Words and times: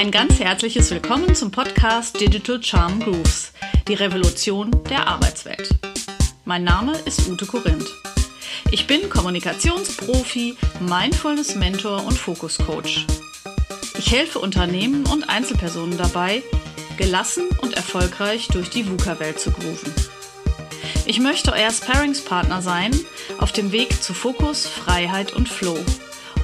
Ein 0.00 0.10
ganz 0.10 0.40
herzliches 0.40 0.90
Willkommen 0.90 1.34
zum 1.34 1.50
Podcast 1.52 2.20
Digital 2.20 2.60
Charm 2.62 2.98
Grooves, 3.00 3.52
die 3.86 3.94
Revolution 3.94 4.70
der 4.90 5.06
Arbeitswelt. 5.06 5.68
Mein 6.44 6.64
Name 6.64 6.98
ist 7.04 7.28
Ute 7.28 7.46
Korinth. 7.46 7.88
Ich 8.72 8.86
bin 8.86 9.08
Kommunikationsprofi, 9.08 10.56
Mindfulness-Mentor 10.80 12.04
und 12.06 12.18
Fokus-Coach. 12.18 13.06
Ich 13.98 14.10
helfe 14.10 14.40
Unternehmen 14.40 15.06
und 15.06 15.28
Einzelpersonen 15.28 15.96
dabei, 15.96 16.42
gelassen 16.96 17.48
und 17.60 17.74
erfolgreich 17.74 18.48
durch 18.48 18.70
die 18.70 18.88
VUCA-Welt 18.88 19.38
zu 19.38 19.52
grooven. 19.52 19.92
Ich 21.10 21.18
möchte 21.18 21.52
euer 21.52 21.72
Sparringspartner 21.72 22.62
sein 22.62 22.92
auf 23.38 23.50
dem 23.50 23.72
Weg 23.72 24.00
zu 24.00 24.14
Fokus, 24.14 24.68
Freiheit 24.68 25.32
und 25.32 25.48
Flow. 25.48 25.76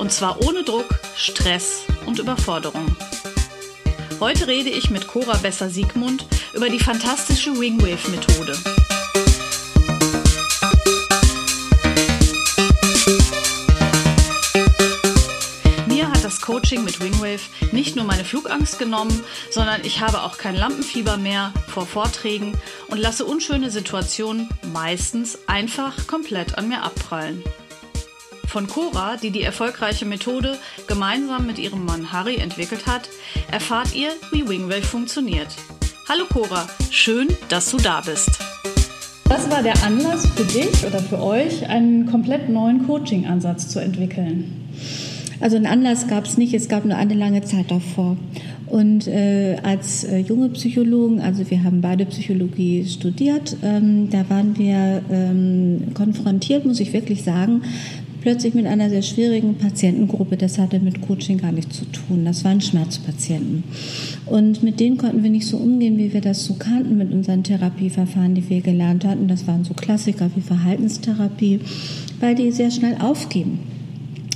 Und 0.01 0.11
zwar 0.11 0.43
ohne 0.43 0.65
Druck, 0.65 0.89
Stress 1.15 1.85
und 2.05 2.19
Überforderung. 2.19 2.97
Heute 4.19 4.49
rede 4.49 4.71
ich 4.71 4.91
mit 4.91 5.07
Cora 5.07 5.37
Besser-Siegmund 5.37 6.27
über 6.53 6.69
die 6.69 6.81
fantastische 6.81 7.57
Wingwave-Methode. 7.57 8.76
Coaching 16.67 16.85
mit 16.85 17.01
Wingwave 17.01 17.43
nicht 17.71 17.95
nur 17.95 18.05
meine 18.05 18.25
Flugangst 18.25 18.81
genommen, 18.81 19.23
sondern 19.53 19.85
ich 19.85 20.01
habe 20.01 20.23
auch 20.23 20.37
kein 20.37 20.57
Lampenfieber 20.57 21.17
mehr 21.17 21.53
vor 21.69 21.87
Vorträgen 21.87 22.55
und 22.89 22.99
lasse 22.99 23.25
unschöne 23.25 23.71
Situationen 23.71 24.49
meistens 24.73 25.39
einfach 25.47 26.09
komplett 26.09 26.59
an 26.59 26.69
mir 26.69 26.83
abprallen. 26.83 27.41
Von 28.49 28.67
Cora, 28.67 29.17
die 29.17 29.31
die 29.31 29.45
erfolgreiche 29.45 30.07
Methode 30.07 30.59
gemeinsam 30.89 31.47
mit 31.47 31.61
ihrem 31.61 31.85
Mann 31.85 32.11
Harry 32.11 32.39
entwickelt 32.39 32.87
hat, 32.89 33.11
erfahrt 33.49 33.95
ihr, 33.95 34.11
wie 34.33 34.49
Wingwave 34.49 34.83
funktioniert. 34.83 35.55
Hallo 36.09 36.25
Cora, 36.33 36.67
schön, 36.91 37.29
dass 37.49 37.71
du 37.71 37.77
da 37.77 38.01
bist. 38.01 38.31
Was 39.27 39.49
war 39.51 39.63
der 39.63 39.81
Anlass 39.85 40.27
für 40.35 40.45
dich 40.45 40.85
oder 40.85 40.99
für 40.99 41.23
euch, 41.23 41.65
einen 41.69 42.07
komplett 42.07 42.49
neuen 42.49 42.89
Coaching-Ansatz 42.89 43.69
zu 43.69 43.79
entwickeln? 43.79 44.66
Also 45.41 45.57
einen 45.57 45.67
Anlass 45.67 46.09
gab 46.09 46.25
es 46.25 46.39
nicht, 46.39 46.55
es 46.55 46.69
gab 46.69 46.85
nur 46.85 46.97
eine 46.97 47.15
lange 47.15 47.43
Zeit 47.43 47.71
davor. 47.71 48.17
Und 48.67 49.07
äh, 49.07 49.57
als 49.63 50.05
äh, 50.05 50.19
junge 50.19 50.49
Psychologen, 50.51 51.21
also 51.21 51.49
wir 51.51 51.63
haben 51.63 51.81
beide 51.81 52.05
Psychologie 52.07 52.85
studiert, 52.85 53.57
ähm, 53.63 54.11
da 54.11 54.29
waren 54.29 54.59
wir 54.59 55.03
ähm, 55.11 55.95
konfrontiert, 55.95 56.65
muss 56.65 56.81
ich 56.81 56.93
wirklich 56.93 57.23
sagen, 57.23 57.63
plötzlich 58.27 58.55
mit 58.55 58.67
einer 58.67 58.91
sehr 58.91 59.03
schwierigen 59.03 59.55
Patientengruppe. 59.55 60.37
Das 60.37 60.59
hatte 60.59 60.81
mit 60.81 61.01
Coaching 61.01 61.39
gar 61.39 61.53
nichts 61.53 61.79
zu 61.79 61.85
tun. 61.85 62.25
Das 62.25 62.45
waren 62.45 62.61
Schmerzpatienten. 62.61 63.63
Und 64.27 64.65
mit 64.65 64.81
denen 64.81 64.97
konnten 64.97 65.23
wir 65.23 65.31
nicht 65.31 65.47
so 65.47 65.59
umgehen, 65.59 65.97
wie 65.97 66.13
wir 66.13 66.21
das 66.21 66.45
so 66.45 66.55
kannten 66.55 66.99
mit 66.99 67.13
unseren 67.13 67.45
Therapieverfahren, 67.45 68.35
die 68.35 68.51
wir 68.51 68.63
gelernt 68.63 69.05
hatten. 69.05 69.29
Das 69.29 69.47
waren 69.47 69.63
so 69.63 69.75
Klassiker 69.75 70.29
wie 70.35 70.41
Verhaltenstherapie, 70.41 71.61
weil 72.19 72.35
die 72.35 72.51
sehr 72.51 72.73
schnell 72.73 72.97
aufgeben. 73.01 73.76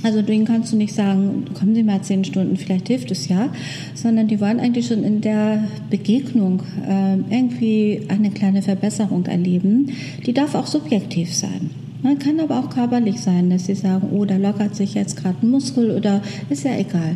Also 0.03 0.21
denen 0.21 0.45
kannst 0.45 0.73
du 0.73 0.77
nicht 0.77 0.93
sagen, 0.93 1.45
kommen 1.53 1.75
Sie 1.75 1.83
mal 1.83 2.01
zehn 2.01 2.23
Stunden, 2.23 2.57
vielleicht 2.57 2.87
hilft 2.87 3.11
es 3.11 3.27
ja, 3.27 3.49
sondern 3.93 4.27
die 4.27 4.41
wollen 4.41 4.59
eigentlich 4.59 4.87
schon 4.87 5.03
in 5.03 5.21
der 5.21 5.65
Begegnung 5.89 6.63
äh, 6.87 7.17
irgendwie 7.29 8.01
eine 8.07 8.31
kleine 8.31 8.61
Verbesserung 8.61 9.25
erleben. 9.25 9.91
Die 10.25 10.33
darf 10.33 10.55
auch 10.55 10.67
subjektiv 10.67 11.33
sein. 11.33 11.69
Man 12.03 12.17
kann 12.17 12.39
aber 12.39 12.59
auch 12.59 12.69
körperlich 12.71 13.19
sein, 13.19 13.51
dass 13.51 13.67
sie 13.67 13.75
sagen, 13.75 14.09
oh, 14.11 14.25
da 14.25 14.37
lockert 14.37 14.75
sich 14.75 14.95
jetzt 14.95 15.17
gerade 15.17 15.37
ein 15.43 15.51
Muskel 15.51 15.91
oder 15.91 16.21
ist 16.49 16.63
ja 16.63 16.75
egal. 16.75 17.15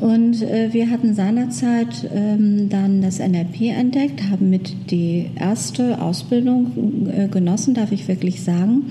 Und 0.00 0.42
äh, 0.42 0.72
wir 0.72 0.90
hatten 0.90 1.14
seinerzeit 1.14 2.10
ähm, 2.12 2.68
dann 2.68 3.00
das 3.00 3.20
NLP 3.20 3.76
entdeckt, 3.76 4.28
haben 4.30 4.50
mit 4.50 4.90
die 4.90 5.26
erste 5.38 6.02
Ausbildung 6.02 7.08
äh, 7.08 7.28
genossen, 7.28 7.74
darf 7.74 7.92
ich 7.92 8.08
wirklich 8.08 8.42
sagen, 8.42 8.86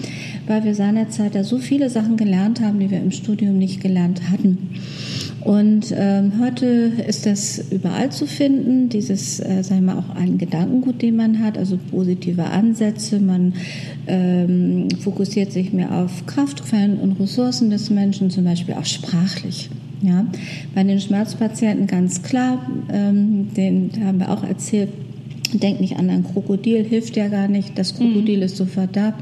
weil 0.48 0.64
wir 0.64 0.76
seinerzeit 0.76 1.36
da 1.36 1.44
so 1.44 1.58
viele 1.58 1.90
Sachen 1.90 2.16
gelernt 2.16 2.62
haben, 2.62 2.80
die 2.80 2.90
wir 2.90 3.00
im 3.00 3.12
Studium 3.12 3.58
nicht 3.58 3.82
gelernt 3.82 4.30
hatten. 4.32 4.70
Und 5.42 5.94
ähm, 5.98 6.34
heute 6.40 6.66
ist 7.06 7.26
das 7.26 7.60
überall 7.70 8.12
zu 8.12 8.26
finden, 8.26 8.88
dieses, 8.88 9.42
äh, 9.42 9.62
sagen 9.62 9.86
wir 9.86 9.96
mal, 9.96 10.00
auch 10.00 10.16
ein 10.16 10.38
Gedankengut, 10.38 11.02
den 11.02 11.18
man 11.18 11.40
hat, 11.40 11.58
also 11.58 11.78
positive 11.92 12.46
Ansätze. 12.46 13.20
Man 13.20 13.54
ähm, 14.08 14.88
fokussiert 15.02 15.52
sich 15.52 15.74
mehr 15.74 15.92
auf 15.92 16.26
Kraftquellen 16.28 16.98
und 16.98 17.20
Ressourcen 17.20 17.70
des 17.70 17.90
Menschen, 17.90 18.30
zum 18.30 18.46
Beispiel 18.46 18.76
auch 18.76 18.86
sprachlich. 18.86 19.70
Ja, 20.04 20.28
bei 20.76 20.84
den 20.84 21.00
Schmerzpatienten 21.00 21.88
ganz 21.88 22.22
klar, 22.22 22.70
ähm, 22.92 23.54
den 23.56 23.90
haben 24.06 24.20
wir 24.20 24.30
auch 24.30 24.44
erzählt, 24.44 24.90
Denk 25.54 25.80
nicht 25.80 25.98
an 25.98 26.10
ein 26.10 26.24
Krokodil, 26.24 26.84
hilft 26.84 27.16
ja 27.16 27.28
gar 27.28 27.48
nicht. 27.48 27.78
Das 27.78 27.96
Krokodil 27.96 28.38
mhm. 28.38 28.44
ist 28.44 28.58
sofort 28.58 28.96
da. 28.96 29.14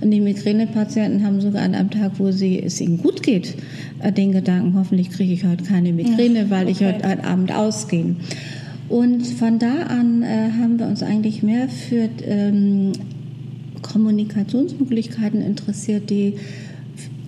Und 0.00 0.10
die 0.10 0.20
Migränepatienten 0.20 1.24
haben 1.24 1.40
sogar 1.40 1.62
an 1.62 1.74
einem 1.74 1.90
Tag, 1.90 2.12
wo 2.18 2.30
sie, 2.30 2.62
es 2.62 2.80
ihnen 2.80 2.98
gut 2.98 3.22
geht, 3.22 3.54
äh, 4.00 4.12
den 4.12 4.32
Gedanken, 4.32 4.78
hoffentlich 4.78 5.10
kriege 5.10 5.32
ich 5.32 5.44
heute 5.44 5.64
keine 5.64 5.92
Migräne, 5.92 6.40
ja, 6.40 6.50
weil 6.50 6.68
okay. 6.68 6.72
ich 6.72 6.84
heute 6.84 7.24
Abend 7.24 7.52
ausgehe. 7.52 8.16
Und 8.88 9.26
von 9.26 9.58
da 9.58 9.82
an 9.88 10.22
äh, 10.22 10.50
haben 10.58 10.78
wir 10.78 10.86
uns 10.86 11.02
eigentlich 11.02 11.42
mehr 11.42 11.68
für 11.68 12.08
ähm, 12.26 12.92
Kommunikationsmöglichkeiten 13.82 15.42
interessiert, 15.42 16.08
die 16.08 16.34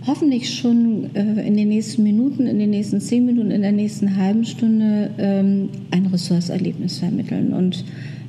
hoffentlich 0.06 0.54
schon 0.54 1.14
äh, 1.14 1.46
in 1.46 1.56
den 1.56 1.68
nächsten 1.68 2.02
Minuten, 2.02 2.46
in 2.46 2.58
den 2.58 2.70
nächsten 2.70 3.00
zehn 3.00 3.26
Minuten, 3.26 3.50
in 3.50 3.62
der 3.62 3.72
nächsten 3.72 4.16
halben 4.16 4.44
Stunde 4.44 5.10
ähm, 5.18 5.68
ein 5.90 6.06
Ressourcerlebnis 6.06 6.98
vermitteln. 6.98 7.52
Und 7.52 7.84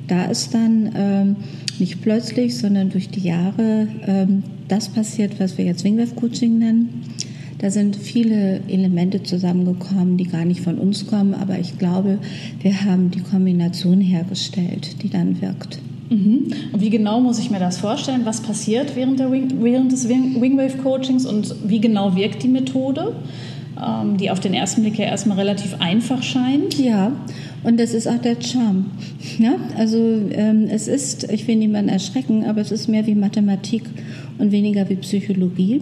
da 0.08 0.26
ist 0.26 0.54
dann 0.54 0.92
ähm, 0.96 1.36
nicht 1.80 2.02
plötzlich, 2.02 2.58
sondern 2.58 2.90
durch 2.90 3.10
die 3.10 3.22
Jahre 3.22 3.88
ähm, 4.06 4.44
das 4.68 4.90
passiert, 4.90 5.40
was 5.40 5.58
wir 5.58 5.66
jetzt 5.66 5.84
Wingwave 5.84 6.16
Coaching 6.16 6.58
nennen. 6.58 7.04
Da 7.60 7.72
sind 7.72 7.96
viele 7.96 8.62
Elemente 8.68 9.24
zusammengekommen, 9.24 10.18
die 10.18 10.26
gar 10.26 10.46
nicht 10.46 10.62
von 10.62 10.78
uns 10.78 11.08
kommen, 11.08 11.34
aber 11.34 11.58
ich 11.58 11.78
glaube, 11.80 12.20
wir 12.62 12.84
haben 12.84 13.10
die 13.10 13.22
Kombination 13.22 14.00
hergestellt, 14.00 15.02
die 15.02 15.10
dann 15.10 15.42
wirkt. 15.42 15.80
Mhm. 16.10 16.48
Und 16.72 16.82
wie 16.82 16.90
genau 16.90 17.20
muss 17.20 17.40
ich 17.40 17.52
mir 17.52 17.60
das 17.60 17.78
vorstellen? 17.78 18.22
Was 18.24 18.42
passiert 18.42 18.96
während, 18.96 19.20
Wing, 19.20 19.62
während 19.62 19.92
des 19.92 20.08
Wingwave 20.08 20.78
Coachings 20.78 21.26
und 21.26 21.56
wie 21.66 21.80
genau 21.80 22.16
wirkt 22.16 22.44
die 22.44 22.48
Methode, 22.48 23.14
ähm, 23.78 24.18
die 24.18 24.32
auf 24.32 24.40
den 24.40 24.54
ersten 24.54 24.82
Blick 24.82 24.98
ja 24.98 25.06
erstmal 25.06 25.38
relativ 25.38 25.76
einfach 25.80 26.24
scheint? 26.24 26.80
Ja, 26.80 27.12
und 27.64 27.80
das 27.80 27.94
ist 27.94 28.08
auch 28.08 28.20
der 28.20 28.42
Charme. 28.42 28.86
Ja? 29.40 29.56
Also 29.78 29.98
ähm, 30.32 30.68
es 30.70 30.88
ist, 30.88 31.30
ich 31.32 31.48
will 31.48 31.58
niemanden 31.58 31.90
erschrecken, 31.90 32.46
aber 32.46 32.62
es 32.62 32.72
ist 32.72 32.88
mehr 32.88 33.06
wie 33.06 33.16
Mathematik 33.16 33.84
und 34.38 34.52
weniger 34.52 34.88
wie 34.90 34.96
Psychologie 34.96 35.82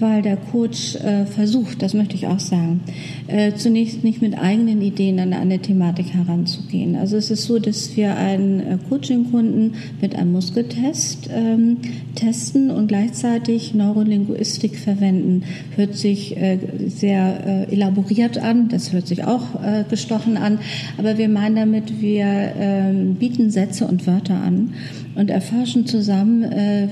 weil 0.00 0.22
der 0.22 0.36
Coach 0.36 0.96
äh, 0.96 1.26
versucht, 1.26 1.82
das 1.82 1.94
möchte 1.94 2.14
ich 2.14 2.26
auch 2.26 2.40
sagen, 2.40 2.80
äh, 3.26 3.52
zunächst 3.54 4.04
nicht 4.04 4.22
mit 4.22 4.38
eigenen 4.38 4.82
Ideen 4.82 5.20
an 5.20 5.32
eine 5.32 5.58
Thematik 5.58 6.14
heranzugehen. 6.14 6.96
Also 6.96 7.16
es 7.16 7.30
ist 7.30 7.44
so, 7.44 7.58
dass 7.58 7.96
wir 7.96 8.16
einen 8.16 8.60
äh, 8.60 8.78
Coaching-Kunden 8.88 9.74
mit 10.00 10.16
einem 10.16 10.32
Muskeltest 10.32 11.28
ähm, 11.32 11.78
testen 12.14 12.70
und 12.70 12.88
gleichzeitig 12.88 13.74
Neurolinguistik 13.74 14.76
verwenden. 14.76 15.44
Hört 15.76 15.96
sich 15.96 16.36
äh, 16.36 16.58
sehr 16.88 17.66
äh, 17.68 17.72
elaboriert 17.72 18.38
an, 18.38 18.68
das 18.68 18.92
hört 18.92 19.06
sich 19.06 19.24
auch 19.24 19.62
äh, 19.62 19.84
gestochen 19.88 20.36
an, 20.36 20.58
aber 20.98 21.18
wir 21.18 21.28
meinen 21.28 21.56
damit, 21.56 22.00
wir 22.00 22.24
ähm, 22.58 23.14
bieten 23.14 23.50
Sätze 23.50 23.86
und 23.86 24.06
Wörter 24.06 24.34
an 24.34 24.74
und 25.16 25.28
erforschen 25.28 25.86
zusammen, 25.86 26.44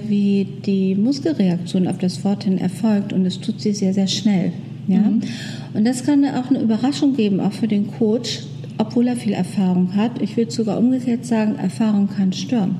wie 0.08 0.46
die 0.66 0.96
Muskelreaktion 0.96 1.86
auf 1.86 1.98
das 1.98 2.24
Wort 2.24 2.44
hin 2.44 2.58
erfolgt. 2.58 2.97
Und 3.12 3.26
es 3.26 3.40
tut 3.40 3.60
sie 3.60 3.72
sehr, 3.72 3.94
sehr 3.94 4.06
schnell. 4.06 4.52
Ja? 4.86 5.00
Mhm. 5.00 5.20
Und 5.74 5.84
das 5.86 6.04
kann 6.04 6.24
auch 6.24 6.50
eine 6.50 6.60
Überraschung 6.60 7.14
geben, 7.14 7.40
auch 7.40 7.52
für 7.52 7.68
den 7.68 7.90
Coach, 7.92 8.40
obwohl 8.78 9.08
er 9.08 9.16
viel 9.16 9.32
Erfahrung 9.32 9.94
hat. 9.96 10.22
Ich 10.22 10.36
würde 10.36 10.50
sogar 10.50 10.78
umgekehrt 10.78 11.26
sagen, 11.26 11.56
Erfahrung 11.56 12.08
kann 12.08 12.32
stören. 12.32 12.76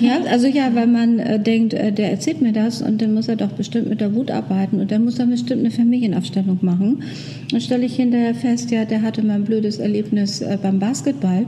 Ja, 0.00 0.20
also 0.30 0.46
ja, 0.46 0.74
weil 0.74 0.86
man 0.86 1.18
äh, 1.18 1.38
denkt, 1.38 1.74
äh, 1.74 1.92
der 1.92 2.10
erzählt 2.10 2.40
mir 2.40 2.52
das 2.52 2.82
und 2.82 3.00
dann 3.00 3.14
muss 3.14 3.28
er 3.28 3.36
doch 3.36 3.50
bestimmt 3.50 3.88
mit 3.88 4.00
der 4.00 4.14
Wut 4.14 4.30
arbeiten 4.30 4.80
und 4.80 4.90
dann 4.90 5.04
muss 5.04 5.18
er 5.18 5.26
bestimmt 5.26 5.60
eine 5.60 5.70
Familienaufstellung 5.70 6.58
machen. 6.62 7.02
Dann 7.50 7.60
stelle 7.60 7.84
ich 7.84 7.96
hinterher 7.96 8.34
fest, 8.34 8.70
ja, 8.70 8.84
der 8.84 9.02
hatte 9.02 9.22
mal 9.22 9.34
ein 9.34 9.44
blödes 9.44 9.78
Erlebnis 9.78 10.40
äh, 10.40 10.58
beim 10.60 10.78
Basketball 10.78 11.46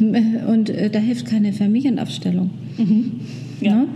und 0.48 0.70
äh, 0.70 0.90
da 0.90 0.98
hilft 0.98 1.26
keine 1.26 1.52
Familienaufstellung. 1.52 2.50
Mhm. 2.78 3.12
Ja. 3.60 3.76
Ne? 3.76 3.88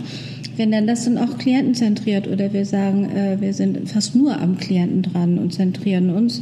Wenn 0.57 0.71
dann 0.71 0.87
das 0.87 1.05
dann 1.05 1.17
auch 1.17 1.37
klientenzentriert 1.37 2.27
oder 2.27 2.51
wir 2.51 2.65
sagen, 2.65 3.05
äh, 3.05 3.37
wir 3.39 3.53
sind 3.53 3.89
fast 3.89 4.15
nur 4.15 4.39
am 4.39 4.57
Klienten 4.57 5.03
dran 5.03 5.37
und 5.37 5.53
zentrieren 5.53 6.09
uns 6.09 6.41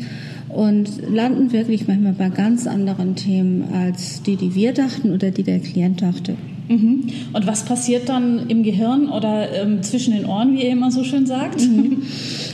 und 0.50 0.90
landen 1.12 1.52
wirklich 1.52 1.88
manchmal 1.88 2.14
bei 2.14 2.30
ganz 2.30 2.66
anderen 2.66 3.16
Themen 3.16 3.66
als 3.74 4.24
die, 4.24 4.38
die 4.38 4.56
wir 4.56 4.74
dachten 4.74 5.12
oder 5.12 5.32
die 5.32 5.44
der 5.44 5.60
Klient 5.60 6.02
dachte. 6.02 6.36
Mhm. 6.70 7.04
Und 7.34 7.46
was 7.46 7.66
passiert 7.66 8.10
dann 8.10 8.48
im 8.48 8.64
Gehirn 8.64 9.10
oder 9.10 9.54
ähm, 9.54 9.84
zwischen 9.84 10.14
den 10.14 10.26
Ohren, 10.26 10.54
wie 10.54 10.64
ihr 10.64 10.72
immer 10.72 10.92
so 10.92 11.04
schön 11.04 11.26
sagt? 11.26 11.62
Mhm. 11.62 12.02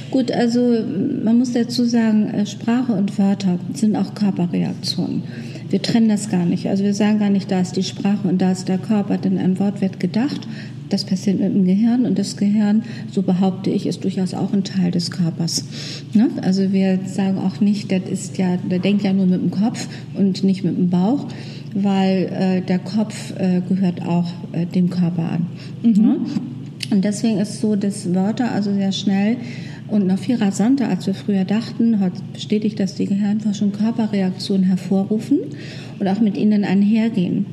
Gut, 0.09 0.31
also 0.31 0.59
man 1.23 1.37
muss 1.37 1.53
dazu 1.53 1.85
sagen, 1.85 2.29
äh, 2.29 2.45
Sprache 2.45 2.91
und 2.91 3.17
Wörter 3.17 3.59
sind 3.73 3.95
auch 3.95 4.13
Körperreaktionen. 4.13 5.23
Wir 5.69 5.81
trennen 5.81 6.09
das 6.09 6.29
gar 6.29 6.45
nicht. 6.45 6.67
Also 6.67 6.83
wir 6.83 6.93
sagen 6.93 7.19
gar 7.19 7.29
nicht, 7.29 7.49
da 7.49 7.61
ist 7.61 7.77
die 7.77 7.83
Sprache 7.83 8.27
und 8.27 8.41
da 8.41 8.51
ist 8.51 8.67
der 8.67 8.77
Körper, 8.77 9.17
denn 9.17 9.37
ein 9.37 9.57
Wort 9.59 9.79
wird 9.79 9.99
gedacht. 10.01 10.41
Das 10.91 11.05
passiert 11.05 11.39
mit 11.39 11.53
dem 11.53 11.65
Gehirn 11.65 12.05
und 12.05 12.19
das 12.19 12.37
Gehirn, 12.37 12.83
so 13.09 13.21
behaupte 13.21 13.69
ich, 13.69 13.87
ist 13.87 14.03
durchaus 14.03 14.33
auch 14.33 14.53
ein 14.53 14.63
Teil 14.63 14.91
des 14.91 15.09
Körpers. 15.09 15.65
Ne? 16.13 16.29
Also 16.41 16.71
wir 16.71 16.99
sagen 17.05 17.37
auch 17.37 17.61
nicht, 17.61 17.91
das 17.91 18.03
ist 18.09 18.37
ja, 18.37 18.57
der 18.57 18.79
denkt 18.79 19.03
ja 19.03 19.13
nur 19.13 19.25
mit 19.25 19.41
dem 19.41 19.51
Kopf 19.51 19.87
und 20.13 20.43
nicht 20.43 20.63
mit 20.63 20.77
dem 20.77 20.89
Bauch, 20.89 21.27
weil 21.73 22.29
äh, 22.33 22.61
der 22.61 22.79
Kopf 22.79 23.33
äh, 23.39 23.61
gehört 23.67 24.05
auch 24.05 24.31
äh, 24.51 24.65
dem 24.65 24.89
Körper 24.89 25.31
an. 25.31 25.47
Mhm. 25.83 26.01
Ne? 26.01 26.17
Und 26.91 27.05
deswegen 27.05 27.39
ist 27.39 27.51
es 27.51 27.61
so, 27.61 27.77
dass 27.77 28.13
Wörter 28.13 28.51
also 28.51 28.73
sehr 28.73 28.91
schnell 28.91 29.37
und 29.91 30.07
noch 30.07 30.17
viel 30.17 30.37
rasanter, 30.37 30.87
als 30.87 31.05
wir 31.05 31.13
früher 31.13 31.45
dachten. 31.45 31.99
Heute 31.99 32.21
bestätigt, 32.33 32.79
dass 32.79 32.95
die 32.95 33.05
Gehirnforschung 33.05 33.71
Körperreaktionen 33.71 34.63
hervorrufen 34.63 35.39
und 35.99 36.07
auch 36.07 36.19
mit 36.19 36.37
ihnen 36.37 36.65
einhergehen. 36.65 37.45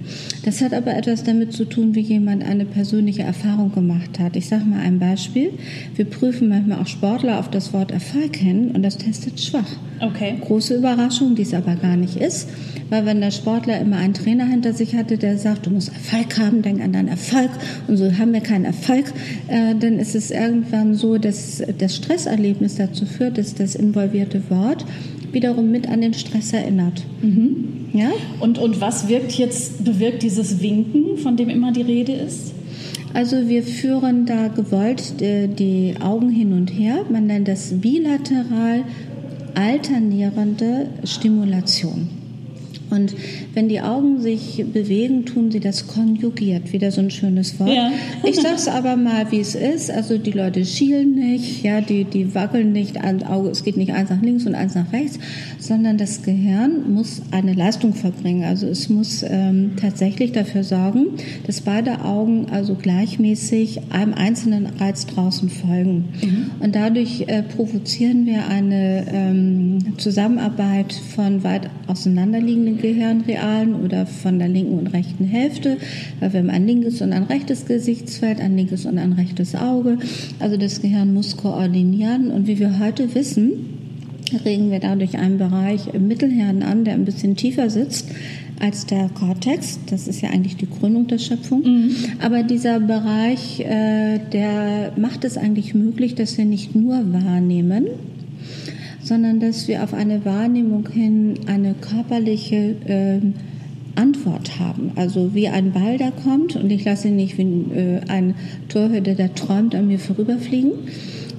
Das 0.45 0.63
hat 0.63 0.73
aber 0.73 0.97
etwas 0.97 1.25
damit 1.25 1.53
zu 1.53 1.67
tun, 1.67 1.95
wie 1.95 2.01
jemand 2.01 2.43
eine 2.45 2.65
persönliche 2.65 3.23
Erfahrung 3.23 3.73
gemacht 3.73 4.19
hat. 4.19 4.37
Ich 4.37 4.49
sage 4.49 4.65
mal 4.65 4.81
ein 4.81 4.99
Beispiel. 4.99 5.51
Wir 5.95 6.07
prüfen 6.07 6.49
manchmal 6.49 6.79
auch 6.81 6.87
Sportler 6.87 7.39
auf 7.39 7.51
das 7.51 7.73
Wort 7.75 7.91
Erfolg 7.91 8.37
hin 8.37 8.71
und 8.71 8.83
das 8.83 8.97
testet 8.97 9.41
schwach. 9.41 9.69
Okay. 10.01 10.37
Große 10.41 10.77
Überraschung, 10.77 11.35
die 11.35 11.43
es 11.43 11.53
aber 11.53 11.75
gar 11.75 11.97
nicht 11.97 12.17
ist. 12.17 12.49
Weil 12.91 13.05
wenn 13.05 13.21
der 13.21 13.31
Sportler 13.31 13.79
immer 13.81 13.97
einen 13.97 14.15
Trainer 14.15 14.47
hinter 14.47 14.73
sich 14.73 14.95
hatte, 14.97 15.19
der 15.19 15.37
sagt, 15.37 15.67
du 15.67 15.71
musst 15.71 15.89
Erfolg 15.89 16.39
haben, 16.39 16.63
denk 16.63 16.81
an 16.81 16.93
deinen 16.93 17.09
Erfolg 17.09 17.51
und 17.87 17.97
so 17.97 18.11
haben 18.17 18.33
wir 18.33 18.41
keinen 18.41 18.65
Erfolg, 18.65 19.13
äh, 19.49 19.75
dann 19.79 19.99
ist 19.99 20.15
es 20.15 20.31
irgendwann 20.31 20.95
so, 20.95 21.19
dass 21.19 21.63
das 21.77 21.95
Stresserlebnis 22.29 22.77
dazu 22.77 23.07
führt, 23.07 23.39
dass 23.39 23.55
das 23.55 23.75
involvierte 23.75 24.43
Wort 24.51 24.85
wiederum 25.33 25.71
mit 25.71 25.89
an 25.89 26.01
den 26.01 26.15
Stress 26.15 26.53
erinnert. 26.53 27.05
Mhm. 27.23 27.87
Ja? 27.93 28.11
Und, 28.41 28.59
und 28.59 28.81
was 28.81 29.09
wirkt 29.09 29.33
jetzt, 29.33 29.85
bewirkt 29.85 30.23
dieses 30.23 30.61
Winken, 30.61 31.17
von 31.17 31.37
dem 31.37 31.49
immer 31.49 31.73
die 31.73 31.83
Rede 31.83 32.13
ist? 32.13 32.53
Also 33.15 33.49
wir 33.49 33.63
führen 33.63 34.27
da 34.27 34.49
gewollt 34.49 35.21
äh, 35.23 35.49
die 35.49 35.95
Augen 36.01 36.29
hin 36.29 36.53
und 36.53 36.69
her. 36.69 37.05
Man 37.11 37.27
nennt 37.27 37.49
das 37.49 37.73
bilateral 37.81 38.85
alternierende 39.55 40.89
Stimulation. 41.05 42.09
Und 42.91 43.15
wenn 43.55 43.69
die 43.69 43.81
Augen 43.81 44.21
sich 44.21 44.65
bewegen, 44.73 45.25
tun 45.27 45.51
sie 45.51 45.61
das 45.61 45.87
konjugiert. 45.87 46.73
Wieder 46.73 46.91
so 46.91 47.01
ein 47.01 47.11
schönes 47.11 47.59
Wort. 47.61 47.71
Ja. 47.71 47.91
ich 48.25 48.37
sage 48.37 48.55
es 48.57 48.69
aber 48.69 48.97
mal, 48.97 49.31
wie 49.31 49.41
es 49.41 49.55
ist. 49.55 49.91
Also 49.91 50.19
die 50.19 50.31
Leute 50.31 50.65
schielen 50.65 51.15
nicht, 51.15 51.63
ja, 51.63 51.81
die, 51.81 52.05
die 52.05 52.35
wackeln 52.35 52.73
nicht, 52.73 52.99
ein 52.99 53.23
Auge, 53.25 53.51
es 53.51 53.65
geht 53.65 53.77
nicht 53.77 53.93
eins 53.93 54.11
nach 54.11 54.23
links 54.23 54.47
und 54.47 54.55
eins 54.55 54.75
nach 54.75 54.93
rechts, 54.93 55.19
sondern 55.59 55.99
das 55.99 56.23
Gehirn 56.23 56.93
muss 56.93 57.23
eine 57.31 57.55
Leistung 57.55 57.95
verbringen. 57.95 58.45
Also 58.45 58.67
es 58.67 58.89
muss 58.89 59.25
ähm, 59.29 59.73
tatsächlich 59.81 60.33
dafür 60.33 60.65
sorgen, 60.65 61.09
dass 61.47 61.61
beide 61.61 62.05
Augen 62.05 62.47
also 62.51 62.75
gleichmäßig 62.75 63.81
einem 63.91 64.15
einzelnen 64.15 64.67
Reiz 64.79 65.07
draußen 65.07 65.51
folgen. 65.51 66.09
Mhm. 66.23 66.51
Und 66.61 66.75
dadurch 66.75 67.25
äh, 67.27 67.43
provozieren 67.43 68.27
wir 68.27 68.47
eine 68.49 69.07
ähm, 69.13 69.79
Zusammenarbeit 69.99 70.93
von 70.93 71.43
weit 71.45 71.71
auseinanderliegenden 71.87 72.78
Gehirnrealen 72.79 73.75
oder 73.75 74.07
von 74.07 74.39
der 74.39 74.49
linken 74.49 74.79
und 74.79 74.89
rechten 74.89 75.25
Hälfte, 75.25 75.77
weil 76.21 76.33
wir 76.33 76.41
haben 76.41 76.51
ein 76.51 76.67
linkes 76.67 77.01
und 77.01 77.13
ein 77.13 77.25
rechtes 77.25 77.67
Gesichtsfeld, 77.67 78.41
ein 78.41 78.57
linkes 78.57 78.87
und 78.87 78.99
ein 78.99 79.13
rechtes 79.13 79.55
Auge. 79.55 79.99
Also 80.39 80.57
das 80.57 80.81
Gehirn 80.81 81.13
muss 81.13 81.37
koordinieren 81.37 82.31
und 82.31 82.47
wie 82.47 82.59
wir 82.59 82.79
heute 82.79 83.15
wissen, 83.15 83.53
regen 84.45 84.71
wir 84.71 84.81
dadurch 84.81 85.19
einen 85.19 85.39
Bereich 85.39 85.89
im 85.93 86.09
Mittelhirn 86.09 86.63
an, 86.63 86.85
der 86.85 86.95
ein 86.95 87.05
bisschen 87.05 87.37
tiefer 87.37 87.71
sitzt 87.71 88.09
als 88.61 88.87
der 88.87 89.09
Cortex. 89.09 89.79
Das 89.87 90.09
ist 90.09 90.21
ja 90.21 90.31
eigentlich 90.31 90.57
die 90.57 90.67
Krönung 90.67 91.07
der 91.07 91.19
Schöpfung. 91.19 91.63
Mhm. 91.63 91.97
Aber 92.21 92.43
dieser 92.43 92.81
Bereich, 92.81 93.61
äh, 93.61 94.19
der 94.33 94.93
macht 94.97 95.25
es 95.25 95.37
eigentlich 95.37 95.75
möglich, 95.75 96.15
dass 96.15 96.37
wir 96.37 96.45
nicht 96.45 96.75
nur 96.75 97.13
wahrnehmen, 97.13 97.87
sondern 99.09 99.41
dass 99.41 99.67
wir 99.69 99.83
auf 99.83 99.95
eine 99.95 100.25
Wahrnehmung 100.25 100.87
hin 100.89 101.35
eine 101.47 101.75
körperliche 101.75 102.77
äh, 102.87 103.21
Antwort 103.99 104.61
haben. 104.61 104.93
Also 104.97 105.35
wie 105.35 105.49
ein 105.49 105.73
Ball, 105.73 105.97
der 105.97 106.13
kommt 106.13 106.55
und 106.57 106.71
ich 106.71 106.85
lasse 106.85 107.09
ihn 107.09 107.17
nicht 107.17 107.39
wie 107.39 107.43
äh, 107.43 108.01
ein 108.07 108.35
Torhüter, 108.69 109.15
der 109.15 109.35
träumt, 109.35 109.75
an 109.75 109.89
mir 109.89 109.99
vorüberfliegen, 109.99 110.73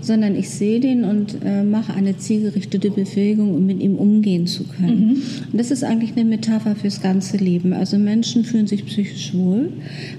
sondern 0.02 0.36
ich 0.36 0.50
sehe 0.50 0.80
den 0.80 1.04
und 1.04 1.38
äh, 1.46 1.64
mache 1.64 1.94
eine 1.94 2.18
zielgerichtete 2.18 2.90
Bewegung, 2.90 3.54
um 3.54 3.66
mit 3.66 3.80
ihm 3.82 3.96
umgehen 3.96 4.48
zu 4.48 4.64
können. 4.64 5.08
Mhm. 5.08 5.22
Und 5.52 5.60
das 5.60 5.70
ist 5.70 5.84
eigentlich 5.84 6.14
eine 6.14 6.26
Metapher 6.26 6.76
fürs 6.76 7.02
ganze 7.02 7.38
Leben. 7.38 7.74
Also 7.74 7.98
Menschen 8.00 8.46
fühlen 8.46 8.66
sich 8.66 8.86
psychisch 8.86 9.34
wohl, 9.36 9.70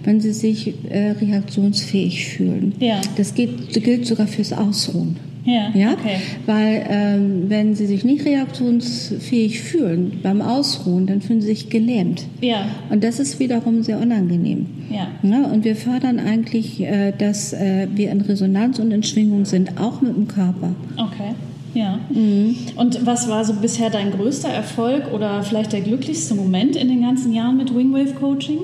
wenn 0.05 0.21
sie 0.21 0.33
sich 0.33 0.75
äh, 0.89 1.11
reaktionsfähig 1.11 2.29
fühlen. 2.29 2.75
Ja. 2.79 3.01
Das, 3.17 3.35
geht, 3.35 3.75
das 3.75 3.83
gilt 3.83 4.07
sogar 4.07 4.29
fürs 4.29 4.53
Ausruhen. 4.53 5.30
Ja, 5.45 5.71
ja? 5.75 5.93
Okay. 5.93 6.17
weil 6.47 6.87
ähm, 6.89 7.45
wenn 7.49 7.75
sie 7.75 7.87
sich 7.87 8.05
nicht 8.05 8.25
reaktionsfähig 8.25 9.61
fühlen 9.61 10.21
beim 10.23 10.43
Ausruhen, 10.43 11.07
dann 11.07 11.21
fühlen 11.23 11.41
sie 11.41 11.49
sich 11.49 11.71
gelähmt. 11.71 12.25
Ja. 12.41 12.67
Und 12.91 13.05
das 13.05 13.21
ist 13.21 13.39
wiederum 13.39 13.83
sehr 13.83 13.99
unangenehm. 13.99 14.67
Ja. 14.91 15.09
ja 15.23 15.45
und 15.47 15.65
wir 15.65 15.77
fördern 15.77 16.19
eigentlich, 16.19 16.81
äh, 16.81 17.13
dass 17.17 17.53
äh, 17.53 17.89
wir 17.95 18.11
in 18.11 18.21
Resonanz 18.21 18.79
und 18.79 18.91
in 18.91 19.03
Schwingung 19.03 19.45
sind, 19.45 19.81
auch 19.81 20.03
mit 20.03 20.15
dem 20.15 20.29
Körper. 20.29 20.75
Okay. 20.97 21.35
Ja. 21.75 22.01
Mhm. 22.11 22.57
Und 22.77 23.07
was 23.07 23.29
war 23.29 23.45
so 23.45 23.55
bisher 23.55 23.91
dein 23.91 24.11
größter 24.11 24.49
Erfolg 24.49 25.13
oder 25.13 25.43
vielleicht 25.43 25.73
der 25.73 25.81
glücklichste 25.81 26.35
Moment 26.35 26.77
in 26.77 26.89
den 26.89 27.03
ganzen 27.03 27.33
Jahren 27.33 27.57
mit 27.57 27.75
Wingwave 27.75 28.15
Coaching? 28.15 28.59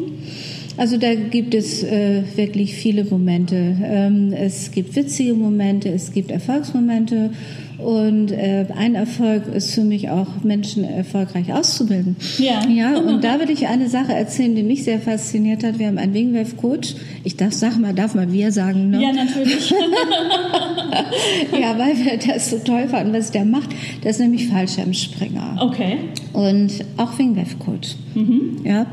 Also 0.77 0.99
da 0.99 1.15
gibt 1.15 1.55
es 1.55 1.83
äh, 1.83 2.23
wirklich 2.37 2.75
viele 2.75 3.05
Momente. 3.05 3.77
Ähm, 3.83 4.33
es 4.33 4.71
gibt 4.71 4.95
witzige 4.95 5.35
Momente, 5.35 5.89
es 5.89 6.13
gibt 6.13 6.31
Erfolgsmomente 6.31 7.31
und 7.79 8.31
äh, 8.31 8.67
ein 8.75 8.95
Erfolg 8.95 9.49
ist 9.55 9.75
für 9.75 9.83
mich 9.83 10.09
auch, 10.09 10.27
Menschen 10.43 10.85
erfolgreich 10.85 11.53
auszubilden. 11.53 12.17
Ja. 12.39 12.67
Ja, 12.69 12.99
und 12.99 13.23
da 13.23 13.39
will 13.41 13.51
ich 13.51 13.67
eine 13.67 13.89
Sache 13.89 14.15
erzählen, 14.15 14.55
die 14.55 14.63
mich 14.63 14.85
sehr 14.85 15.01
fasziniert 15.01 15.63
hat. 15.63 15.79
Wir 15.79 15.89
haben 15.89 15.99
einen 15.99 16.15
Wingwave-Coach. 16.15 16.95
Ich 17.25 17.37
darf, 17.37 17.53
sag 17.53 17.79
mal, 17.79 17.95
darf 17.95 18.15
mal 18.15 18.33
wir 18.33 18.51
sagen, 18.53 18.91
ne? 18.91 19.03
Ja, 19.03 19.13
natürlich. 19.13 19.71
ja, 21.61 21.79
weil 21.79 21.97
wir 21.97 22.19
das 22.19 22.51
so 22.51 22.59
toll 22.59 22.89
fanden, 22.89 23.13
was 23.13 23.31
der 23.31 23.45
macht. 23.45 23.71
Der 24.03 24.11
ist 24.11 24.21
nämlich 24.21 24.49
Fallschirmspringer. 24.49 25.59
Okay. 25.61 25.99
Und 26.33 26.73
auch 26.97 27.19
Wingwave-Coach. 27.19 27.97
Mhm. 28.17 28.65
Ja. 28.65 28.87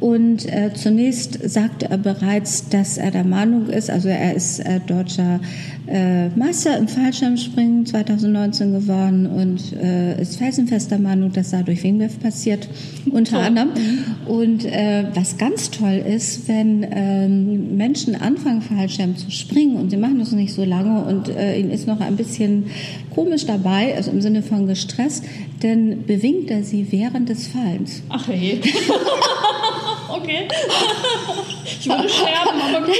Und 0.00 0.46
äh, 0.52 0.70
zunächst 0.74 1.38
sagte 1.48 1.86
er 1.88 1.98
bereits, 1.98 2.68
dass 2.68 2.98
er 2.98 3.10
der 3.10 3.24
Meinung 3.24 3.68
ist, 3.68 3.90
also 3.90 4.08
er 4.08 4.34
ist 4.34 4.58
äh, 4.58 4.80
deutscher 4.86 5.40
äh, 5.86 6.28
Meister 6.30 6.76
im 6.76 6.88
Fallschirmspringen 6.88 7.86
2019 7.86 8.72
geworden 8.72 9.26
und 9.26 9.72
äh, 9.72 10.20
ist 10.20 10.36
felsenfester 10.36 10.98
Meinung, 10.98 11.32
dass 11.32 11.50
dadurch 11.50 11.82
Wingwave 11.84 12.18
passiert, 12.20 12.68
unter 13.10 13.38
anderem. 13.38 13.70
Und 14.26 14.64
äh, 14.64 15.04
was 15.14 15.38
ganz 15.38 15.70
toll 15.70 16.02
ist, 16.06 16.48
wenn 16.48 16.86
ähm, 16.90 17.76
Menschen 17.76 18.14
anfangen, 18.14 18.62
Fallschirm 18.62 19.16
zu 19.16 19.30
springen 19.30 19.76
und 19.76 19.90
sie 19.90 19.96
machen 19.96 20.18
das 20.18 20.32
nicht 20.32 20.54
so 20.54 20.64
lange 20.64 21.04
und 21.04 21.28
äh, 21.28 21.58
ihnen 21.58 21.70
ist 21.70 21.86
noch 21.86 22.00
ein 22.00 22.16
bisschen 22.16 22.64
komisch 23.14 23.46
dabei, 23.46 23.94
also 23.94 24.10
im 24.10 24.20
Sinne 24.20 24.42
von 24.42 24.66
gestresst, 24.66 25.24
dann 25.64 26.04
bewinkt 26.04 26.50
er 26.50 26.62
sie 26.62 26.86
während 26.92 27.30
des 27.30 27.46
Fallens. 27.46 28.02
Ach 28.10 28.28
hey. 28.28 28.60
okay. 30.10 30.46
Ich 31.64 31.88
würde 31.88 32.08
sterben, 32.08 32.60
aber 32.60 32.86
gut. 32.86 32.94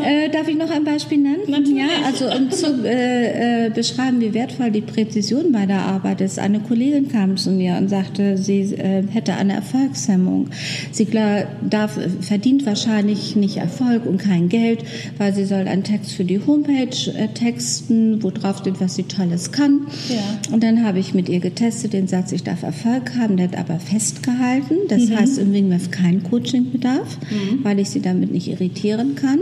äh, 0.04 0.28
darf 0.30 0.48
ich 0.48 0.56
noch 0.56 0.70
ein 0.70 0.84
Beispiel 0.84 1.18
nennen? 1.18 1.42
Natürlich. 1.46 1.78
Ja, 1.78 1.86
also 2.04 2.26
um 2.30 2.50
zu 2.50 2.84
äh, 2.84 3.66
äh, 3.66 3.70
beschreiben, 3.70 4.20
wie 4.20 4.34
wertvoll 4.34 4.70
die 4.70 4.80
Präzision 4.80 5.52
bei 5.52 5.66
der 5.66 5.80
Arbeit 5.80 6.20
ist. 6.20 6.38
Eine 6.38 6.60
Kollegin 6.60 7.08
kam 7.08 7.36
zu 7.36 7.50
mir 7.50 7.76
und 7.76 7.88
sagte, 7.88 8.38
sie 8.38 8.60
äh, 8.74 9.02
hätte 9.08 9.34
eine 9.34 9.54
Erfolgshemmung. 9.54 10.48
Sie 10.92 11.06
klar, 11.06 11.44
darf, 11.68 11.98
verdient 12.20 12.66
wahrscheinlich 12.66 13.36
nicht 13.36 13.56
Erfolg 13.56 14.06
und 14.06 14.18
kein 14.18 14.48
Geld, 14.48 14.84
weil 15.18 15.34
sie 15.34 15.44
soll 15.44 15.68
einen 15.68 15.84
Text 15.84 16.12
für 16.12 16.24
die 16.24 16.40
Homepage 16.46 17.10
äh, 17.16 17.28
texten, 17.28 18.22
wo 18.22 18.30
drauf 18.30 18.58
steht, 18.58 18.80
was 18.80 18.94
sie 18.94 19.04
Tolles 19.04 19.52
kann. 19.52 19.86
Ja. 20.08 20.52
Und 20.52 20.62
dann 20.62 20.84
habe 20.84 20.98
ich 20.98 21.14
mit 21.14 21.28
ihr 21.28 21.40
getestet 21.40 21.92
den 21.92 22.08
Satz, 22.08 22.32
ich 22.32 22.44
darf 22.44 22.62
Erfolg 22.62 23.12
haben, 23.18 23.36
der 23.36 23.48
hat 23.48 23.58
aber 23.58 23.78
festgehalten. 23.78 24.76
Das 24.88 25.08
mhm. 25.08 25.16
heißt 25.16 25.38
im 25.38 25.52
Wingwave 25.52 25.90
kein 25.90 26.22
Coachingbedarf. 26.22 27.09
Darf, 27.10 27.30
mhm. 27.30 27.64
weil 27.64 27.78
ich 27.78 27.90
sie 27.90 28.00
damit 28.00 28.32
nicht 28.32 28.48
irritieren 28.48 29.14
kann. 29.14 29.40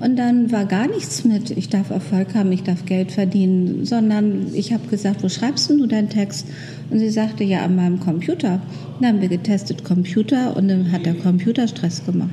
Und 0.00 0.16
dann 0.16 0.50
war 0.52 0.66
gar 0.66 0.88
nichts 0.88 1.24
mit, 1.24 1.50
ich 1.50 1.68
darf 1.68 1.90
Erfolg 1.90 2.34
haben, 2.34 2.52
ich 2.52 2.62
darf 2.62 2.84
Geld 2.84 3.12
verdienen, 3.12 3.84
sondern 3.84 4.48
ich 4.54 4.72
habe 4.72 4.86
gesagt, 4.88 5.22
wo 5.22 5.28
schreibst 5.28 5.70
du 5.70 5.86
deinen 5.86 6.08
Text? 6.08 6.46
Und 6.90 6.98
sie 6.98 7.10
sagte, 7.10 7.44
ja, 7.44 7.64
an 7.64 7.76
meinem 7.76 8.00
Computer. 8.00 8.60
Dann 9.00 9.08
haben 9.08 9.20
wir 9.20 9.28
getestet 9.28 9.84
Computer 9.84 10.56
und 10.56 10.68
dann 10.68 10.92
hat 10.92 11.06
der 11.06 11.14
Computer 11.14 11.66
Stress 11.66 12.04
gemacht. 12.04 12.30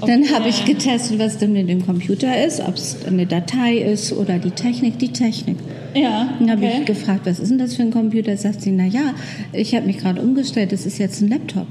Okay. 0.00 0.10
Dann 0.10 0.34
habe 0.34 0.48
ich 0.48 0.64
getestet, 0.64 1.18
was 1.18 1.38
denn 1.38 1.56
in 1.56 1.66
dem 1.66 1.84
Computer 1.84 2.44
ist, 2.44 2.60
ob 2.60 2.76
es 2.76 3.04
eine 3.06 3.26
Datei 3.26 3.76
ist 3.78 4.12
oder 4.12 4.38
die 4.38 4.52
Technik, 4.52 4.98
die 4.98 5.12
Technik. 5.12 5.56
Ja. 5.94 6.28
Dann 6.38 6.50
habe 6.50 6.66
ich 6.66 6.84
gefragt, 6.84 7.22
was 7.24 7.38
ist 7.38 7.50
denn 7.50 7.58
das 7.58 7.76
für 7.76 7.82
ein 7.82 7.90
Computer? 7.90 8.36
Sagt 8.36 8.62
sie, 8.62 8.70
na 8.70 8.84
ja, 8.84 9.14
ich 9.52 9.74
habe 9.74 9.86
mich 9.86 9.98
gerade 9.98 10.20
umgestellt, 10.20 10.72
das 10.72 10.86
ist 10.86 10.98
jetzt 10.98 11.20
ein 11.20 11.28
Laptop. 11.28 11.66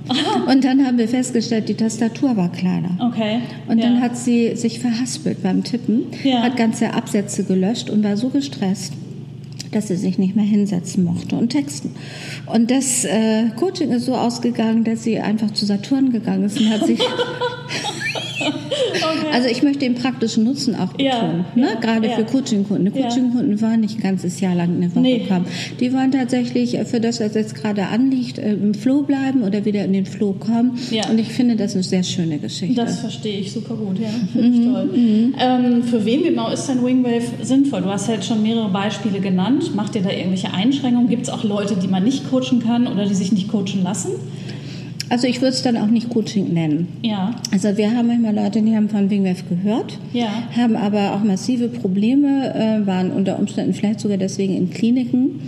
Und 0.48 0.64
dann 0.64 0.86
haben 0.86 0.98
wir 0.98 1.08
festgestellt, 1.08 1.70
die 1.70 1.76
Tastatur 1.76 2.36
war 2.38 2.52
kleiner. 2.52 2.98
Okay. 3.00 3.40
Und 3.68 3.80
ja. 3.80 3.86
dann 3.86 4.02
hat 4.02 4.18
sie 4.18 4.56
sich 4.56 4.80
verhaspelt 4.80 5.44
beim 5.44 5.64
Tippen, 5.64 6.04
ja. 6.24 6.42
hat 6.42 6.58
ganze 6.58 6.94
Absätze 6.94 7.44
gelöscht 7.44 7.90
und 7.90 8.04
war 8.04 8.18
so 8.18 8.30
gestresst 8.30 8.94
dass 9.72 9.88
sie 9.88 9.98
sich 9.98 10.18
nicht 10.18 10.36
mehr 10.36 10.46
hinsetzen 10.46 11.04
mochte 11.04 11.36
und 11.36 11.50
texten. 11.50 11.92
Und 12.48 12.72
das 12.72 13.06
äh, 13.06 13.50
Coaching 13.56 13.92
ist 13.92 14.06
so 14.06 14.16
ausgegangen, 14.16 14.84
dass 14.84 15.04
sie 15.04 15.20
einfach 15.20 15.52
zu 15.52 15.66
Saturn 15.66 16.12
gegangen 16.12 16.46
ist 16.46 16.60
und 16.60 16.70
hat 16.70 16.86
sich 16.88 17.00
Okay. 19.00 19.28
Also 19.32 19.48
ich 19.48 19.64
möchte 19.64 19.80
den 19.80 19.96
praktischen 19.96 20.44
Nutzen 20.44 20.76
auch 20.76 20.94
betonen, 20.94 21.46
ja, 21.56 21.62
ne? 21.62 21.70
ja, 21.74 21.80
gerade 21.80 22.08
ja. 22.08 22.16
für 22.16 22.26
Coaching-Kunden. 22.26 22.92
Coaching-Kunden 22.92 23.62
waren 23.62 23.82
nicht 23.82 23.98
ein 23.98 24.02
ganzes 24.02 24.40
Jahr 24.40 24.56
lang 24.56 24.76
eine 24.76 24.94
Woche 24.94 25.02
nee. 25.02 25.26
kommen. 25.28 25.46
Die 25.80 25.94
wollen 25.94 26.12
tatsächlich 26.12 26.78
für 26.86 27.00
das, 27.00 27.20
was 27.20 27.34
jetzt 27.34 27.56
gerade 27.56 27.88
anliegt, 27.88 28.40
äh, 28.40 28.54
im 28.54 28.74
Flow 28.74 29.04
bleiben 29.04 29.44
oder 29.44 29.66
wieder 29.66 29.86
in 29.86 29.94
den 29.94 30.06
Flow 30.06 30.34
kommen. 30.34 30.78
Und 31.10 31.20
ich 31.20 31.30
finde 31.30 31.56
das 31.56 31.74
eine 31.74 31.84
sehr 31.84 32.04
schöne 32.04 32.40
Geschichte. 32.40 32.76
Das 32.76 33.00
verstehe 33.00 33.40
ich 33.40 33.52
super 33.52 33.76
gut, 33.76 34.00
ja. 34.00 34.10
Finde 34.32 34.48
ich 34.48 34.66
mhm. 34.66 34.74
toll. 34.74 34.86
Mhm. 34.86 35.36
Ähm, 35.40 35.84
für 35.84 36.06
wen 36.06 36.24
genau 36.24 36.52
ist 36.52 36.68
denn 36.68 36.84
Wingwave 36.84 37.24
sinnvoll? 37.42 37.82
Du 37.82 37.90
hast 37.90 38.08
ja 38.08 38.16
jetzt 38.16 38.28
schon 38.28 38.42
mehrere 38.42 38.70
Beispiele 38.70 39.20
genannt. 39.20 39.76
Macht 39.76 39.96
ihr 39.96 40.02
da 40.02 40.10
irgendwelche 40.10 40.54
Einschränkungen? 40.54 41.10
Gibt 41.10 41.24
es 41.24 41.30
auch 41.30 41.44
Leute, 41.44 41.76
die 41.76 41.88
man 41.88 42.04
nicht 42.04 42.30
coachen 42.30 42.62
kann 42.64 42.88
oder 42.88 43.06
die 43.06 43.16
sich 43.16 43.32
nicht 43.32 43.50
coachen 43.50 43.84
lassen? 43.84 44.12
Also 45.10 45.28
ich 45.28 45.42
würde 45.42 45.54
es 45.54 45.64
dann 45.64 45.78
auch 45.78 45.88
nicht 45.88 46.10
Coaching 46.10 46.54
nennen. 46.54 46.88
Ja. 47.02 47.36
Also 47.52 47.76
wir 47.78 47.92
haben 47.92 48.08
manchmal 48.08 48.36
Leute, 48.36 48.62
die 48.62 48.76
haben 48.76 48.90
von 48.90 49.10
Wingwave 49.10 49.44
gehört, 49.50 49.98
ja. 50.14 50.28
haben 50.56 50.76
aber 50.76 51.16
auch 51.16 51.24
massive 51.24 51.68
Probleme, 51.68 52.54
äh, 52.54 52.86
waren 52.86 53.12
unter 53.12 53.40
Umständen 53.40 53.74
vielleicht 53.74 54.00
sogar 54.00 54.18
deswegen 54.18 54.56
in 54.56 54.70
Kliniken, 54.70 55.42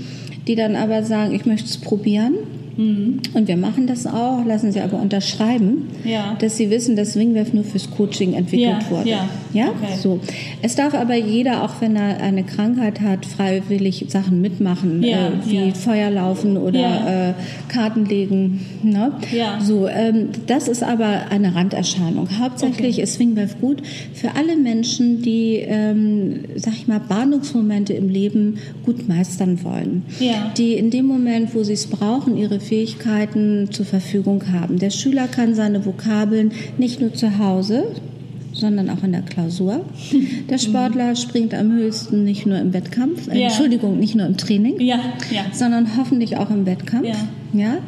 die 0.48 0.56
dann 0.56 0.76
aber 0.76 1.04
sagen, 1.04 1.34
ich 1.36 1.46
möchte 1.46 1.68
es 1.68 1.78
probieren 1.78 2.34
Mhm. 2.82 3.20
Und 3.34 3.48
wir 3.48 3.58
machen 3.58 3.88
das 3.88 4.08
auch, 4.08 4.44
lassen 4.46 4.72
sie 4.72 4.82
aber 4.82 5.00
unterschreiben, 5.00 5.90
ja. 6.04 6.36
dass 6.40 6.58
sie 6.58 6.70
wissen, 6.70 6.96
dass 6.96 7.14
Swingwave 7.14 7.54
nur 7.54 7.64
fürs 7.64 7.90
Coaching 7.92 8.34
entwickelt 8.34 8.84
ja, 8.84 8.90
wurde. 8.90 9.10
Ja, 9.10 9.30
ja? 9.54 9.70
Okay. 9.70 9.98
so. 10.02 10.20
Es 10.62 10.76
darf 10.76 10.94
aber 10.94 11.16
jeder, 11.16 11.64
auch 11.64 11.82
wenn 11.82 11.96
er 11.96 12.22
eine 12.22 12.44
Krankheit 12.44 13.02
hat, 13.02 13.26
freiwillig 13.26 14.06
Sachen 14.08 14.42
mitmachen, 14.42 15.04
äh, 15.04 15.32
wie 15.46 15.72
Feuer 15.72 16.10
laufen 16.10 16.58
oder 16.58 17.30
äh, 17.30 17.72
Karten 17.72 18.06
legen. 18.06 18.66
Ne? 18.84 19.12
Ja. 19.32 19.60
So, 19.62 19.88
ähm, 19.88 20.30
das 20.48 20.68
ist 20.68 20.84
aber 20.84 21.30
eine 21.30 21.56
Randerscheinung. 21.56 22.28
Hauptsächlich 22.40 22.96
okay. 22.96 23.04
ist 23.04 23.14
Swingwave 23.14 23.56
gut 23.60 23.84
für 24.14 24.36
alle 24.36 24.58
Menschen, 24.58 25.22
die, 25.22 25.58
ähm, 25.58 26.46
sag 26.56 26.74
ich 26.74 26.88
mal, 26.88 27.00
Bahnungsmomente 27.00 27.94
im 27.94 28.10
Leben 28.10 28.58
gut 28.86 29.08
meistern 29.08 29.64
wollen. 29.64 30.04
Ja. 30.20 30.52
Die 30.58 30.74
in 30.74 30.90
dem 30.90 31.06
Moment, 31.06 31.54
wo 31.54 31.64
sie 31.64 31.74
es 31.74 31.88
brauchen, 31.88 32.38
ihre 32.38 32.60
Fähigkeiten 32.72 33.70
zur 33.70 33.86
Verfügung 33.86 34.54
haben. 34.54 34.80
Der 34.80 34.92
Schüler 34.92 35.28
kann 35.28 35.56
seine 35.56 35.86
Vokabeln 35.86 36.54
nicht 36.78 37.02
nur 37.02 37.14
zu 37.14 37.38
Hause, 37.38 37.84
sondern 38.54 38.90
auch 38.90 39.04
in 39.04 39.12
der 39.12 39.24
Klausur. 39.24 39.84
Der 40.50 40.58
Sportler 40.58 41.18
springt 41.18 41.54
am 41.54 41.74
höchsten 41.74 42.24
nicht 42.24 42.46
nur 42.46 42.58
im 42.58 42.72
Wettkampf, 42.72 43.28
äh, 43.28 43.38
ja. 43.38 43.48
Entschuldigung, 43.48 44.00
nicht 44.00 44.16
nur 44.16 44.26
im 44.26 44.38
Training, 44.38 44.80
ja, 44.80 45.02
ja. 45.32 45.48
sondern 45.52 45.98
hoffentlich 45.98 46.38
auch 46.38 46.50
im 46.50 46.66
Wettkampf. 46.66 47.10
Ja. 47.54 47.80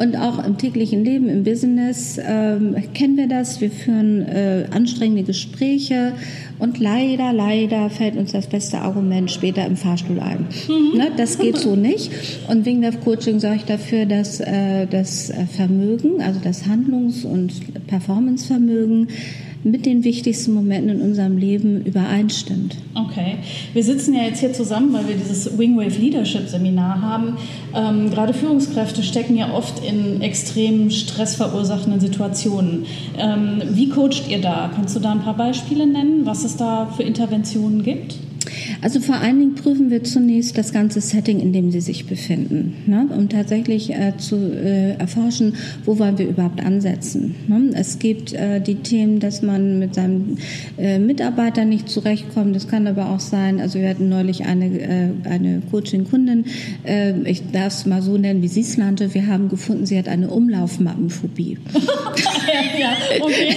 Und 0.00 0.16
auch 0.16 0.42
im 0.42 0.56
täglichen 0.56 1.04
Leben, 1.04 1.28
im 1.28 1.44
Business 1.44 2.18
ähm, 2.18 2.74
kennen 2.94 3.18
wir 3.18 3.28
das. 3.28 3.60
Wir 3.60 3.70
führen 3.70 4.22
äh, 4.22 4.64
anstrengende 4.70 5.24
Gespräche 5.24 6.14
und 6.58 6.78
leider, 6.78 7.34
leider 7.34 7.90
fällt 7.90 8.16
uns 8.16 8.32
das 8.32 8.46
beste 8.46 8.78
Argument 8.78 9.30
später 9.30 9.66
im 9.66 9.76
Fahrstuhl 9.76 10.18
ein. 10.20 10.46
Mhm. 10.68 10.96
Ne, 10.96 11.08
das 11.18 11.38
geht 11.38 11.58
so 11.58 11.76
nicht. 11.76 12.10
Und 12.48 12.64
wegen 12.64 12.80
der 12.80 12.92
Coaching 12.92 13.40
sorge 13.40 13.56
ich 13.56 13.64
dafür, 13.66 14.06
dass 14.06 14.40
äh, 14.40 14.86
das 14.86 15.30
Vermögen, 15.54 16.22
also 16.22 16.40
das 16.42 16.66
Handlungs- 16.66 17.26
und 17.26 17.52
Performancevermögen, 17.86 19.08
mit 19.62 19.84
den 19.84 20.04
wichtigsten 20.04 20.54
Momenten 20.54 20.90
in 20.90 21.00
unserem 21.02 21.36
Leben 21.36 21.84
übereinstimmt. 21.84 22.76
Okay. 22.94 23.36
Wir 23.72 23.84
sitzen 23.84 24.14
ja 24.14 24.22
jetzt 24.22 24.40
hier 24.40 24.52
zusammen, 24.52 24.92
weil 24.92 25.08
wir 25.08 25.16
dieses 25.16 25.58
Wingwave 25.58 25.98
Leadership 25.98 26.48
Seminar 26.48 27.02
haben. 27.02 27.36
Ähm, 27.74 28.10
gerade 28.10 28.32
Führungskräfte 28.32 29.02
stecken 29.02 29.36
ja 29.36 29.52
oft 29.52 29.84
in 29.84 30.22
extrem 30.22 30.90
stressverursachenden 30.90 32.00
Situationen. 32.00 32.86
Ähm, 33.18 33.62
wie 33.72 33.90
coacht 33.90 34.28
ihr 34.28 34.40
da? 34.40 34.70
Kannst 34.74 34.96
du 34.96 35.00
da 35.00 35.12
ein 35.12 35.22
paar 35.22 35.36
Beispiele 35.36 35.86
nennen, 35.86 36.24
was 36.24 36.44
es 36.44 36.56
da 36.56 36.86
für 36.96 37.02
Interventionen 37.02 37.82
gibt? 37.82 38.16
Also 38.82 39.00
vor 39.00 39.16
allen 39.16 39.38
Dingen 39.38 39.54
prüfen 39.54 39.90
wir 39.90 40.04
zunächst 40.04 40.56
das 40.56 40.72
ganze 40.72 41.00
Setting, 41.00 41.40
in 41.40 41.52
dem 41.52 41.70
Sie 41.70 41.80
sich 41.80 42.06
befinden, 42.06 42.74
ne? 42.86 43.08
um 43.16 43.28
tatsächlich 43.28 43.92
äh, 43.92 44.12
zu 44.16 44.36
äh, 44.36 44.92
erforschen, 44.94 45.54
wo 45.84 45.98
wollen 45.98 46.18
wir 46.18 46.28
überhaupt 46.28 46.62
ansetzen. 46.62 47.34
Ne? 47.48 47.70
Es 47.74 47.98
gibt 47.98 48.32
äh, 48.32 48.60
die 48.60 48.76
Themen, 48.76 49.20
dass 49.20 49.42
man 49.42 49.78
mit 49.78 49.94
seinem 49.94 50.38
äh, 50.78 50.98
Mitarbeiter 50.98 51.64
nicht 51.64 51.88
zurechtkommt. 51.88 52.54
Das 52.54 52.68
kann 52.68 52.86
aber 52.86 53.10
auch 53.10 53.20
sein, 53.20 53.60
also 53.60 53.78
wir 53.78 53.88
hatten 53.88 54.08
neulich 54.08 54.46
eine, 54.46 54.66
äh, 54.66 55.08
eine 55.24 55.62
Coaching-Kundin, 55.70 56.46
äh, 56.84 57.20
ich 57.22 57.50
darf 57.52 57.74
es 57.74 57.86
mal 57.86 58.02
so 58.02 58.16
nennen, 58.16 58.42
wie 58.42 58.48
sie 58.48 58.60
es 58.60 58.76
nannte. 58.76 59.14
Wir 59.14 59.26
haben 59.26 59.48
gefunden, 59.48 59.86
sie 59.86 59.98
hat 59.98 60.08
eine 60.08 60.30
Umlaufmappenphobie. 60.30 61.58
ja, 62.78 62.92
okay. 63.20 63.56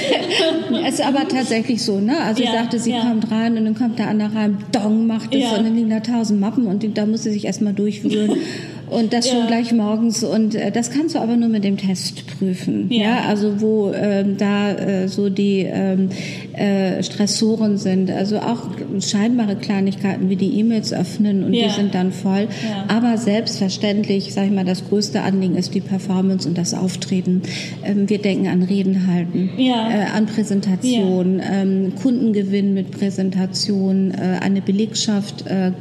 es 0.85 0.95
ist 0.95 1.05
aber 1.05 1.27
tatsächlich 1.27 1.81
so, 1.81 1.99
ne? 1.99 2.19
Also 2.19 2.43
ja, 2.43 2.51
sie 2.51 2.57
sagte, 2.57 2.79
sie 2.79 2.91
ja. 2.91 3.01
kommt 3.01 3.31
rein 3.31 3.57
und 3.57 3.65
dann 3.65 3.75
kommt 3.75 3.99
der 3.99 4.07
andere 4.07 4.33
rein, 4.35 4.57
Dong 4.71 4.92
macht 4.93 5.33
es 5.33 5.41
ja. 5.41 5.57
und 5.57 5.65
dann 5.65 5.75
liegen 5.75 5.89
da 5.89 5.99
tausend 5.99 6.39
Mappen 6.39 6.67
und 6.67 6.83
die, 6.83 6.93
da 6.93 7.05
muss 7.05 7.23
sie 7.23 7.31
sich 7.31 7.45
erstmal 7.45 7.73
durchwühlen. 7.73 8.37
Und 8.93 9.13
das 9.13 9.29
schon 9.29 9.47
gleich 9.47 9.71
morgens. 9.73 10.23
Und 10.23 10.55
äh, 10.55 10.71
das 10.71 10.91
kannst 10.91 11.15
du 11.15 11.19
aber 11.19 11.35
nur 11.35 11.49
mit 11.49 11.63
dem 11.63 11.77
Test 11.77 12.25
prüfen. 12.27 12.87
Ja, 12.89 13.01
ja? 13.01 13.19
also 13.27 13.61
wo 13.61 13.91
ähm, 13.91 14.37
da 14.37 14.71
äh, 14.71 15.07
so 15.07 15.29
die 15.29 15.59
ähm, 15.61 16.09
äh, 16.53 17.01
Stressoren 17.03 17.77
sind. 17.77 18.11
Also 18.11 18.37
auch 18.39 18.69
scheinbare 18.99 19.55
Kleinigkeiten 19.55 20.29
wie 20.29 20.35
die 20.35 20.59
E-Mails 20.59 20.93
öffnen 20.93 21.43
und 21.43 21.53
ja. 21.53 21.67
die 21.67 21.73
sind 21.73 21.95
dann 21.95 22.11
voll. 22.11 22.47
Ja. 22.67 22.85
Aber 22.87 23.17
selbstverständlich, 23.17 24.33
sage 24.33 24.47
ich 24.47 24.53
mal, 24.53 24.65
das 24.65 24.87
größte 24.87 25.21
Anliegen 25.21 25.55
ist 25.55 25.73
die 25.73 25.81
Performance 25.81 26.47
und 26.47 26.57
das 26.57 26.73
Auftreten. 26.73 27.41
Ähm, 27.83 28.09
wir 28.09 28.19
denken 28.19 28.47
an 28.47 28.63
Reden 28.63 29.07
halten, 29.07 29.49
ja. 29.57 29.89
äh, 29.89 30.05
an 30.15 30.25
Präsentation, 30.25 31.41
ähm, 31.43 31.93
Kundengewinn 32.01 32.73
mit 32.73 32.91
Präsentation, 32.91 34.11
äh, 34.11 34.39
eine 34.41 34.61
Belegschaft 34.61 35.45
äh 35.47 35.71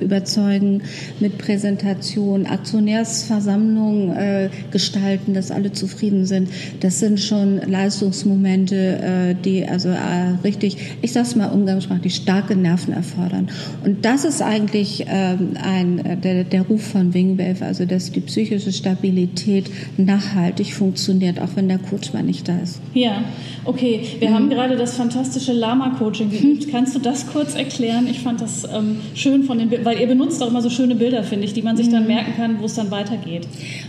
überzeugen 0.00 0.82
mit 1.20 1.38
Präsentation, 1.38 2.46
Aktionärsversammlung 2.58 4.12
äh, 4.12 4.50
gestalten, 4.70 5.34
dass 5.34 5.50
alle 5.50 5.72
zufrieden 5.72 6.26
sind. 6.26 6.48
Das 6.80 6.98
sind 6.98 7.20
schon 7.20 7.58
Leistungsmomente, 7.58 8.76
äh, 8.76 9.34
die 9.34 9.66
also 9.66 9.88
äh, 9.88 10.36
richtig, 10.44 10.76
ich 11.02 11.12
sag's 11.12 11.36
mal 11.36 11.46
umgangssprachlich, 11.46 12.16
starke 12.16 12.56
Nerven 12.56 12.92
erfordern. 12.92 13.48
Und 13.84 14.04
das 14.04 14.24
ist 14.24 14.42
eigentlich 14.42 15.06
ähm, 15.08 15.50
ein, 15.62 16.04
äh, 16.04 16.16
der, 16.16 16.44
der 16.44 16.62
Ruf 16.62 16.82
von 16.82 17.14
Wingwave, 17.14 17.64
also 17.64 17.84
dass 17.84 18.10
die 18.10 18.20
psychische 18.20 18.72
Stabilität 18.72 19.70
nachhaltig 19.96 20.74
funktioniert, 20.74 21.40
auch 21.40 21.50
wenn 21.54 21.68
der 21.68 21.78
Coach 21.78 22.12
mal 22.12 22.22
nicht 22.22 22.48
da 22.48 22.58
ist. 22.58 22.80
Ja, 22.94 23.22
okay. 23.64 24.02
Wir 24.18 24.30
mhm. 24.30 24.34
haben 24.34 24.50
gerade 24.50 24.76
das 24.76 24.94
fantastische 24.94 25.52
Lama-Coaching 25.52 26.30
geübt. 26.30 26.66
Mhm. 26.66 26.70
Kannst 26.70 26.94
du 26.94 26.98
das 26.98 27.26
kurz 27.28 27.54
erklären? 27.54 28.08
Ich 28.10 28.20
fand 28.20 28.40
das 28.40 28.64
ähm, 28.64 28.96
schön 29.14 29.44
von 29.44 29.58
den, 29.58 29.84
weil 29.84 30.00
ihr 30.00 30.06
benutzt 30.06 30.42
auch 30.42 30.48
immer 30.48 30.62
so 30.62 30.70
schöne 30.70 30.96
Bilder, 30.96 31.22
finde 31.22 31.44
ich, 31.44 31.52
die 31.52 31.62
man 31.62 31.76
sich 31.76 31.88
dann 31.88 32.02
mhm. 32.02 32.08
merken 32.08 32.32
kann, 32.36 32.47
wo 32.60 32.66
es 32.66 32.74
dann 32.74 32.90
weitergeht. 32.90 33.46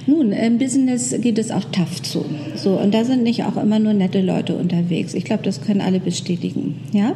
Nun, 0.08 0.32
im 0.32 0.58
Business 0.58 1.16
geht 1.22 1.38
es 1.38 1.52
auch 1.52 1.64
tough 1.66 2.02
zu. 2.02 2.26
So, 2.56 2.72
und 2.72 2.94
da 2.94 3.04
sind 3.04 3.24
nicht 3.24 3.44
auch 3.44 3.58
immer 3.58 3.80
nur 3.80 3.94
nette 3.94 4.22
Leute 4.22 4.56
unterwegs. 4.56 5.14
Ich 5.14 5.26
glaube, 5.26 5.44
das 5.44 5.62
können 5.62 5.82
alle 5.82 6.00
bestätigen. 6.00 6.80
Ja? 6.92 7.16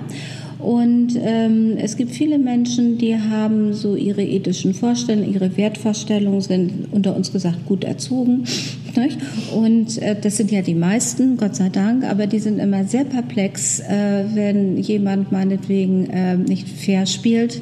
Und 0.64 1.20
ähm, 1.22 1.76
es 1.78 1.98
gibt 1.98 2.12
viele 2.12 2.40
Menschen, 2.40 2.98
die 2.98 3.18
haben 3.18 3.74
so 3.74 3.98
ihre 3.98 4.24
ethischen 4.24 4.74
Vorstellungen, 4.74 5.34
ihre 5.34 5.58
Wertvorstellungen, 5.58 6.40
sind 6.40 6.88
unter 6.92 7.18
uns 7.18 7.34
gesagt 7.34 7.66
gut 7.66 7.84
erzogen. 7.84 8.46
Nicht? 8.96 9.18
Und 9.54 10.02
äh, 10.02 10.16
das 10.20 10.38
sind 10.38 10.52
ja 10.52 10.62
die 10.62 10.76
meisten, 10.76 11.36
Gott 11.36 11.56
sei 11.56 11.68
Dank, 11.68 12.06
aber 12.06 12.28
die 12.28 12.40
sind 12.40 12.60
immer 12.60 12.86
sehr 12.86 13.04
perplex, 13.04 13.82
äh, 13.82 14.24
wenn 14.34 14.78
jemand 14.78 15.34
meinetwegen 15.34 16.10
äh, 16.10 16.38
nicht 16.38 16.70
fair 16.70 17.08
spielt 17.08 17.60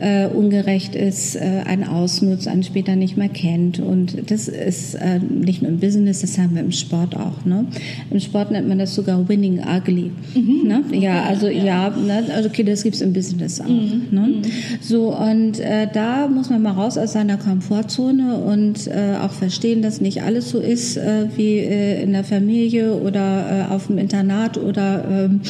äh, 0.00 0.26
ungerecht 0.26 0.94
ist, 0.94 1.36
äh, 1.36 1.62
einen 1.66 1.84
ausnutzt, 1.84 2.48
einen 2.48 2.62
später 2.62 2.96
nicht 2.96 3.16
mehr 3.16 3.28
kennt. 3.28 3.78
Und 3.78 4.30
das 4.30 4.48
ist 4.48 4.94
äh, 4.94 5.18
nicht 5.18 5.62
nur 5.62 5.70
im 5.70 5.78
Business, 5.78 6.20
das 6.20 6.36
haben 6.38 6.54
wir 6.54 6.62
im 6.62 6.72
Sport 6.72 7.16
auch. 7.16 7.44
Ne? 7.44 7.66
Im 8.10 8.20
Sport 8.20 8.50
nennt 8.50 8.68
man 8.68 8.78
das 8.78 8.94
sogar 8.94 9.28
Winning 9.28 9.60
Ugly. 9.60 10.10
Mhm. 10.34 10.68
Ne? 10.68 10.84
Ja, 10.92 11.22
also 11.22 11.46
ja, 11.46 11.64
ja 11.64 11.90
ne? 11.90 12.24
also 12.34 12.48
okay, 12.48 12.64
das 12.64 12.82
gibt's 12.82 13.00
im 13.00 13.12
Business 13.12 13.60
auch. 13.60 13.68
Mhm. 13.68 14.08
Ne? 14.10 14.20
Mhm. 14.20 14.42
So 14.80 15.16
und 15.16 15.60
äh, 15.60 15.86
da 15.92 16.28
muss 16.28 16.50
man 16.50 16.62
mal 16.62 16.72
raus 16.72 16.98
aus 16.98 17.12
seiner 17.12 17.36
Komfortzone 17.36 18.38
und 18.38 18.88
äh, 18.88 19.16
auch 19.22 19.32
verstehen, 19.32 19.82
dass 19.82 20.00
nicht 20.00 20.22
alles 20.22 20.50
so 20.50 20.58
ist 20.58 20.96
äh, 20.96 21.26
wie 21.36 21.58
äh, 21.58 22.02
in 22.02 22.12
der 22.12 22.24
Familie 22.24 22.94
oder 22.94 23.68
äh, 23.70 23.72
auf 23.72 23.86
dem 23.86 23.98
Internat 23.98 24.58
oder 24.58 25.04
ähm, 25.08 25.40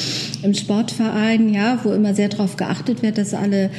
im 0.43 0.55
Sportverein, 0.55 1.53
ja, 1.53 1.79
wo 1.83 1.93
immer 1.93 2.15
sehr 2.15 2.29
darauf 2.29 2.57
geachtet 2.57 3.03
wird, 3.03 3.19
dass 3.19 3.35
alle 3.35 3.71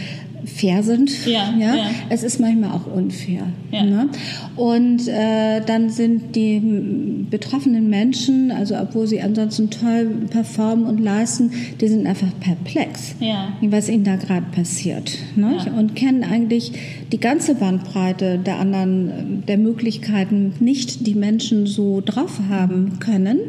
fair 0.46 0.84
sind. 0.84 1.26
Ja, 1.26 1.54
ja? 1.58 1.76
ja. 1.76 1.86
Es 2.10 2.24
ist 2.24 2.40
manchmal 2.40 2.72
auch 2.72 2.88
unfair. 2.88 3.48
Ja. 3.72 3.84
Ne? 3.84 4.10
Und 4.56 5.08
äh, 5.08 5.62
dann 5.66 5.90
sind 5.90 6.36
die 6.36 7.26
betroffenen 7.30 7.90
Menschen, 7.90 8.52
also 8.52 8.76
obwohl 8.76 9.08
sie 9.08 9.22
ansonsten 9.22 9.70
toll 9.70 10.28
performen 10.30 10.86
und 10.86 11.00
leisten, 11.00 11.52
die 11.82 11.88
sind 11.88 12.08
einfach 12.08 12.30
perplex, 12.40 13.16
ja. 13.20 13.50
was 13.62 13.90
ihnen 13.90 14.04
da 14.04 14.16
gerade 14.16 14.46
passiert. 14.52 15.18
Ne? 15.36 15.58
Ja. 15.66 15.74
Und 15.74 15.96
kennen 15.96 16.24
eigentlich 16.24 16.72
die 17.12 17.20
ganze 17.20 17.56
Bandbreite 17.56 18.40
der 18.40 18.60
anderen, 18.60 19.44
der 19.48 19.58
Möglichkeiten 19.58 20.54
nicht, 20.60 21.06
die 21.08 21.16
Menschen 21.16 21.68
so 21.68 22.02
drauf 22.04 22.40
haben 22.50 23.00
können. 23.00 23.40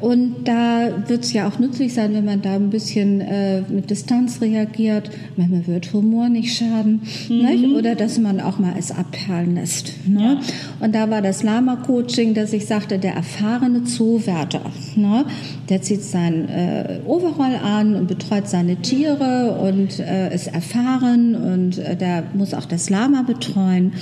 Und 0.00 0.44
da 0.44 1.08
wird 1.08 1.24
es 1.24 1.32
ja 1.32 1.48
auch 1.48 1.58
nützlich 1.58 1.92
sein, 1.92 2.14
wenn 2.14 2.24
man 2.24 2.40
da 2.40 2.54
ein 2.54 2.70
bisschen 2.70 3.20
äh, 3.20 3.62
mit 3.62 3.90
Distanz 3.90 4.40
reagiert. 4.40 5.10
Manchmal 5.36 5.66
wird 5.66 5.92
Humor 5.92 6.27
nicht 6.28 6.56
schaden. 6.56 7.02
Mhm. 7.28 7.74
Oder 7.76 7.94
dass 7.94 8.18
man 8.18 8.40
auch 8.40 8.58
mal 8.58 8.74
es 8.78 8.90
abperlen 8.90 9.54
lässt. 9.54 10.06
Ne? 10.06 10.38
Ja. 10.40 10.84
Und 10.84 10.94
da 10.94 11.10
war 11.10 11.22
das 11.22 11.42
Lama-Coaching, 11.42 12.34
dass 12.34 12.52
ich 12.52 12.66
sagte, 12.66 12.98
der 12.98 13.14
erfahrene 13.14 13.84
Zoowärter, 13.84 14.62
ne? 14.96 15.24
der 15.68 15.82
zieht 15.82 16.02
sein 16.02 16.48
äh, 16.48 17.00
Overall 17.06 17.56
an 17.56 17.94
und 17.94 18.06
betreut 18.08 18.48
seine 18.48 18.76
Tiere 18.76 19.58
und 19.60 19.98
äh, 19.98 20.34
ist 20.34 20.48
erfahren 20.48 21.34
und 21.34 21.78
äh, 21.78 21.96
der 21.96 22.24
muss 22.34 22.54
auch 22.54 22.64
das 22.64 22.90
Lama 22.90 23.22
betreuen. 23.22 23.92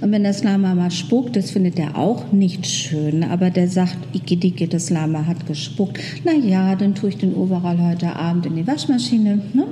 Und 0.00 0.12
wenn 0.12 0.24
das 0.24 0.44
Lama 0.44 0.74
mal 0.74 0.90
spuckt, 0.90 1.36
das 1.36 1.50
findet 1.50 1.78
er 1.78 1.96
auch 1.96 2.32
nicht 2.32 2.66
schön, 2.66 3.24
aber 3.24 3.50
der 3.50 3.68
sagt, 3.68 3.96
Ikedike, 4.14 4.68
das 4.68 4.90
Lama 4.90 5.26
hat 5.26 5.46
gespuckt. 5.46 5.98
Na 6.24 6.32
ja, 6.32 6.74
dann 6.76 6.94
tue 6.94 7.10
ich 7.10 7.16
den 7.16 7.34
Overall 7.34 7.78
heute 7.80 8.14
Abend 8.16 8.46
in 8.46 8.56
die 8.56 8.66
Waschmaschine. 8.66 9.40
Ne? 9.52 9.66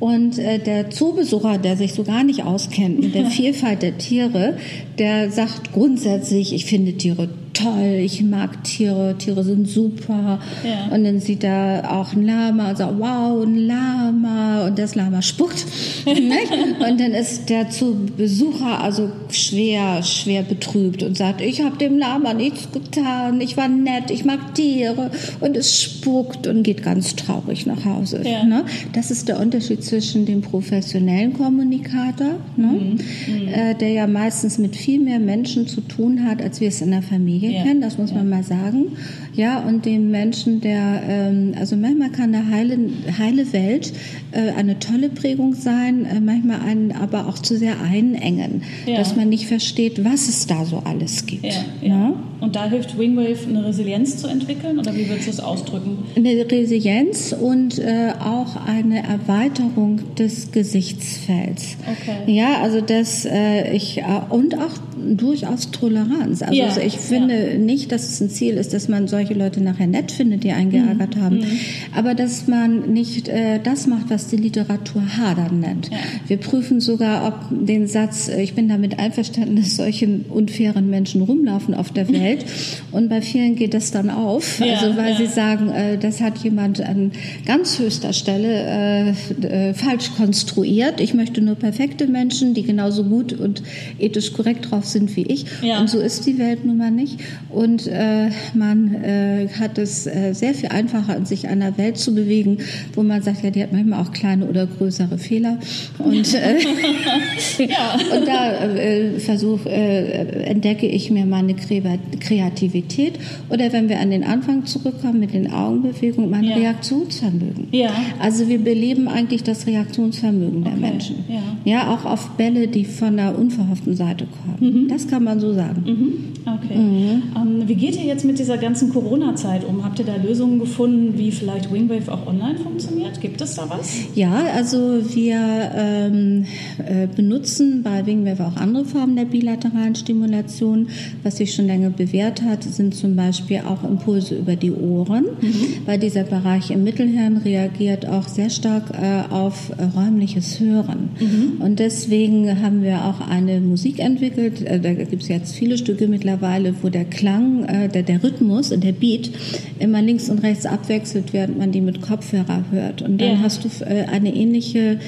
Und 0.00 0.38
äh, 0.38 0.58
der 0.58 0.90
Zoobesucher, 0.90 1.58
der 1.58 1.76
sich 1.76 1.94
so 1.94 2.04
gar 2.04 2.24
nicht 2.24 2.44
auskennt 2.44 3.00
mit 3.00 3.14
der 3.14 3.26
Vielfalt 3.30 3.82
der 3.82 3.98
Tiere, 3.98 4.56
der 4.98 5.30
sagt 5.30 5.72
grundsätzlich, 5.72 6.52
ich 6.52 6.66
finde 6.66 6.92
Tiere 6.92 7.28
toll, 7.58 8.00
ich 8.00 8.22
mag 8.22 8.62
Tiere, 8.64 9.16
Tiere 9.18 9.42
sind 9.42 9.68
super. 9.68 10.38
Ja. 10.64 10.94
Und 10.94 11.04
dann 11.04 11.20
sieht 11.20 11.44
er 11.44 11.90
auch 11.90 12.12
ein 12.12 12.24
Lama 12.24 12.70
und 12.70 12.78
sagt, 12.78 12.98
wow, 12.98 13.44
ein 13.44 13.56
Lama. 13.56 14.66
Und 14.66 14.78
das 14.78 14.94
Lama 14.94 15.22
spuckt. 15.22 15.66
und 16.06 17.00
dann 17.00 17.12
ist 17.12 17.48
der 17.48 17.70
zu 17.70 17.96
Besucher 18.16 18.80
also 18.82 19.10
schwer, 19.30 20.02
schwer 20.02 20.42
betrübt 20.42 21.02
und 21.02 21.16
sagt, 21.16 21.40
ich 21.40 21.62
habe 21.62 21.76
dem 21.76 21.98
Lama 21.98 22.34
nichts 22.34 22.68
getan, 22.72 23.40
ich 23.40 23.56
war 23.56 23.68
nett, 23.68 24.10
ich 24.10 24.24
mag 24.24 24.54
Tiere. 24.54 25.10
Und 25.40 25.56
es 25.56 25.80
spuckt 25.80 26.46
und 26.46 26.62
geht 26.62 26.82
ganz 26.82 27.16
traurig 27.16 27.66
nach 27.66 27.84
Hause. 27.84 28.22
Ja. 28.24 28.44
Ne? 28.44 28.64
Das 28.92 29.10
ist 29.10 29.28
der 29.28 29.40
Unterschied 29.40 29.82
zwischen 29.82 30.26
dem 30.26 30.42
professionellen 30.42 31.32
Kommunikator, 31.32 32.36
ne? 32.56 32.66
mhm. 32.66 32.98
Mhm. 33.26 33.48
Äh, 33.48 33.74
der 33.74 33.90
ja 33.90 34.06
meistens 34.06 34.58
mit 34.58 34.76
viel 34.76 35.00
mehr 35.00 35.18
Menschen 35.18 35.66
zu 35.66 35.80
tun 35.80 36.24
hat, 36.24 36.40
als 36.42 36.60
wir 36.60 36.68
es 36.68 36.80
in 36.80 36.90
der 36.90 37.02
Familie 37.02 37.47
ja. 37.50 37.62
kennen, 37.62 37.80
das 37.80 37.98
muss 37.98 38.10
ja. 38.10 38.16
man 38.16 38.28
mal 38.28 38.42
sagen. 38.42 38.96
Ja, 39.34 39.60
und 39.60 39.86
dem 39.86 40.10
Menschen, 40.10 40.60
der, 40.60 41.02
ähm, 41.08 41.54
also 41.58 41.76
manchmal 41.76 42.10
kann 42.10 42.34
eine 42.34 42.50
heile, 42.50 42.78
heile 43.18 43.52
Welt 43.52 43.92
äh, 44.32 44.50
eine 44.56 44.78
tolle 44.78 45.08
Prägung 45.08 45.54
sein, 45.54 46.04
äh, 46.04 46.20
manchmal 46.20 46.60
einen 46.60 46.92
aber 46.92 47.28
auch 47.28 47.38
zu 47.38 47.56
sehr 47.56 47.80
einengen, 47.80 48.62
ja. 48.86 48.96
dass 48.96 49.16
man 49.16 49.28
nicht 49.28 49.46
versteht, 49.46 50.04
was 50.04 50.28
es 50.28 50.46
da 50.46 50.64
so 50.64 50.82
alles 50.84 51.26
gibt. 51.26 51.44
Ja, 51.44 51.64
ja. 51.82 52.14
Und 52.40 52.54
da 52.54 52.68
hilft 52.68 52.96
Wingwave 52.96 53.48
eine 53.48 53.64
Resilienz 53.64 54.18
zu 54.18 54.28
entwickeln 54.28 54.78
oder 54.78 54.94
wie 54.94 55.08
würdest 55.08 55.26
du 55.26 55.30
es 55.32 55.40
ausdrücken? 55.40 55.98
Eine 56.16 56.48
Resilienz 56.50 57.32
und 57.38 57.78
äh, 57.78 58.12
auch 58.20 58.64
eine 58.66 59.02
Erweiterung 59.02 60.00
des 60.16 60.52
Gesichtsfelds. 60.52 61.76
Okay. 61.82 62.32
Ja, 62.32 62.60
also 62.62 62.80
das 62.80 63.24
äh, 63.24 63.72
ich 63.72 63.98
äh, 63.98 64.04
und 64.30 64.56
auch 64.56 64.78
durchaus 65.16 65.70
Toleranz. 65.70 66.42
Also, 66.42 66.62
also 66.62 66.80
ich 66.80 66.98
finde 66.98 67.37
finde 67.38 67.58
nicht, 67.58 67.92
dass 67.92 68.08
es 68.08 68.20
ein 68.20 68.30
Ziel 68.30 68.54
ist, 68.54 68.72
dass 68.74 68.88
man 68.88 69.08
solche 69.08 69.34
Leute 69.34 69.60
nachher 69.62 69.86
nett 69.86 70.12
findet, 70.12 70.44
die 70.44 70.52
einen 70.52 70.70
geärgert 70.70 71.16
mhm. 71.16 71.20
haben, 71.20 71.36
mhm. 71.38 71.58
aber 71.94 72.14
dass 72.14 72.46
man 72.46 72.92
nicht 72.92 73.28
äh, 73.28 73.60
das 73.62 73.86
macht, 73.86 74.10
was 74.10 74.28
die 74.28 74.36
Literatur 74.36 75.02
Hadern 75.16 75.60
nennt. 75.60 75.90
Ja. 75.90 75.98
Wir 76.26 76.36
prüfen 76.38 76.80
sogar, 76.80 77.26
ob 77.26 77.66
den 77.66 77.86
Satz, 77.86 78.28
äh, 78.28 78.42
ich 78.42 78.54
bin 78.54 78.68
damit 78.68 78.98
einverstanden, 78.98 79.56
dass 79.56 79.76
solche 79.76 80.20
unfairen 80.28 80.90
Menschen 80.90 81.22
rumlaufen 81.22 81.74
auf 81.74 81.92
der 81.92 82.08
Welt. 82.08 82.44
Und 82.92 83.08
bei 83.08 83.22
vielen 83.22 83.56
geht 83.56 83.74
das 83.74 83.90
dann 83.90 84.10
auf, 84.10 84.60
ja, 84.60 84.76
also 84.76 84.96
weil 84.96 85.12
ja. 85.12 85.16
sie 85.16 85.26
sagen, 85.26 85.70
äh, 85.70 85.98
das 85.98 86.20
hat 86.20 86.38
jemand 86.38 86.80
an 86.80 87.12
ganz 87.46 87.78
höchster 87.78 88.12
Stelle 88.12 89.14
äh, 89.42 89.68
äh, 89.70 89.74
falsch 89.74 90.12
konstruiert. 90.16 91.00
Ich 91.00 91.14
möchte 91.14 91.40
nur 91.40 91.54
perfekte 91.54 92.06
Menschen, 92.06 92.54
die 92.54 92.62
genauso 92.62 93.04
gut 93.04 93.32
und 93.32 93.62
ethisch 93.98 94.32
korrekt 94.32 94.70
drauf 94.70 94.84
sind 94.84 95.14
wie 95.16 95.22
ich. 95.22 95.46
Und 95.78 95.88
so 95.88 95.98
ist 95.98 96.26
die 96.26 96.38
Welt 96.38 96.64
nun 96.64 96.76
mal 96.76 96.90
nicht. 96.90 97.20
Und 97.48 97.86
äh, 97.86 98.30
man 98.54 98.94
äh, 99.02 99.48
hat 99.58 99.78
es 99.78 100.06
äh, 100.06 100.32
sehr 100.32 100.54
viel 100.54 100.68
einfacher, 100.68 101.16
in 101.16 101.26
sich 101.26 101.48
einer 101.48 101.78
Welt 101.78 101.96
zu 101.96 102.14
bewegen, 102.14 102.58
wo 102.94 103.02
man 103.02 103.22
sagt, 103.22 103.42
ja, 103.42 103.50
die 103.50 103.62
hat 103.62 103.72
manchmal 103.72 104.02
auch 104.02 104.12
kleine 104.12 104.46
oder 104.46 104.66
größere 104.66 105.18
Fehler. 105.18 105.58
Und, 105.98 106.34
äh, 106.34 106.58
ja. 107.58 107.98
und 108.16 108.26
da 108.26 108.64
äh, 108.74 109.18
versuche, 109.18 109.68
äh, 109.68 110.44
entdecke 110.44 110.86
ich 110.86 111.10
mir 111.10 111.26
meine 111.26 111.54
Kreativität. 111.54 113.14
Oder 113.48 113.72
wenn 113.72 113.88
wir 113.88 114.00
an 114.00 114.10
den 114.10 114.24
Anfang 114.24 114.66
zurückkommen 114.66 115.20
mit 115.20 115.32
den 115.32 115.50
Augenbewegungen, 115.50 116.30
mein 116.30 116.44
ja. 116.44 116.56
Reaktionsvermögen. 116.56 117.68
Ja. 117.72 117.90
Also 118.18 118.48
wir 118.48 118.58
beleben 118.58 119.08
eigentlich 119.08 119.42
das 119.42 119.66
Reaktionsvermögen 119.66 120.64
der 120.64 120.72
okay. 120.72 120.80
Menschen. 120.80 121.16
Ja. 121.28 121.42
ja, 121.64 121.94
auch 121.94 122.04
auf 122.04 122.30
Bälle, 122.30 122.68
die 122.68 122.84
von 122.84 123.16
der 123.16 123.38
unverhofften 123.38 123.96
Seite 123.96 124.26
kommen. 124.26 124.84
Mhm. 124.84 124.88
Das 124.88 125.08
kann 125.08 125.24
man 125.24 125.40
so 125.40 125.52
sagen. 125.54 125.82
Mhm. 125.86 126.12
Okay. 126.46 126.78
Mhm. 126.78 127.17
Mhm. 127.18 127.60
Ähm, 127.60 127.68
wie 127.68 127.74
geht 127.74 127.96
ihr 127.96 128.04
jetzt 128.04 128.24
mit 128.24 128.38
dieser 128.38 128.58
ganzen 128.58 128.90
Corona-Zeit 128.90 129.64
um? 129.64 129.84
Habt 129.84 129.98
ihr 129.98 130.04
da 130.04 130.16
Lösungen 130.16 130.58
gefunden, 130.58 131.18
wie 131.18 131.30
vielleicht 131.30 131.72
Wingwave 131.72 132.12
auch 132.12 132.26
online 132.26 132.58
funktioniert? 132.58 133.20
Gibt 133.20 133.40
es 133.40 133.54
da 133.54 133.68
was? 133.68 133.92
Ja, 134.14 134.44
also 134.54 135.00
wir 135.14 135.70
ähm, 135.74 136.44
äh, 136.78 137.06
benutzen 137.06 137.82
bei 137.82 138.06
Wingwave 138.06 138.46
auch 138.46 138.56
andere 138.56 138.84
Formen 138.84 139.16
der 139.16 139.24
bilateralen 139.24 139.94
Stimulation. 139.94 140.88
Was 141.22 141.38
sich 141.38 141.54
schon 141.54 141.66
länger 141.66 141.90
bewährt 141.90 142.42
hat, 142.42 142.62
sind 142.62 142.94
zum 142.94 143.16
Beispiel 143.16 143.60
auch 143.66 143.84
Impulse 143.84 144.36
über 144.36 144.56
die 144.56 144.72
Ohren, 144.72 145.24
mhm. 145.40 145.86
weil 145.86 145.98
dieser 145.98 146.24
Bereich 146.24 146.70
im 146.70 146.84
Mittelhirn 146.84 147.38
reagiert 147.38 148.06
auch 148.06 148.28
sehr 148.28 148.50
stark 148.50 148.90
äh, 148.90 149.32
auf 149.32 149.72
räumliches 149.96 150.60
Hören. 150.60 151.10
Mhm. 151.20 151.60
Und 151.60 151.78
deswegen 151.78 152.62
haben 152.62 152.82
wir 152.82 153.04
auch 153.04 153.26
eine 153.26 153.60
Musik 153.60 153.98
entwickelt. 153.98 154.62
Äh, 154.62 154.80
da 154.80 154.92
gibt 154.92 155.22
es 155.22 155.28
jetzt 155.28 155.54
viele 155.54 155.78
Stücke 155.78 156.08
mittlerweile, 156.08 156.74
wo 156.82 156.88
der 156.88 157.04
Klang, 157.08 157.64
äh, 157.64 157.88
der, 157.88 158.02
der 158.02 158.22
Rhythmus 158.22 158.72
und 158.72 158.84
der 158.84 158.92
Beat 158.92 159.30
immer 159.78 160.02
links 160.02 160.28
und 160.30 160.40
rechts 160.40 160.66
abwechselt, 160.66 161.32
während 161.32 161.58
man 161.58 161.72
die 161.72 161.80
mit 161.80 162.00
Kopfhörer 162.00 162.64
hört. 162.70 163.02
Und 163.02 163.20
dann 163.20 163.32
ja. 163.32 163.38
hast 163.40 163.64
du 163.64 163.84
äh, 163.84 164.04
eine 164.04 164.34
ähnliche, 164.34 164.98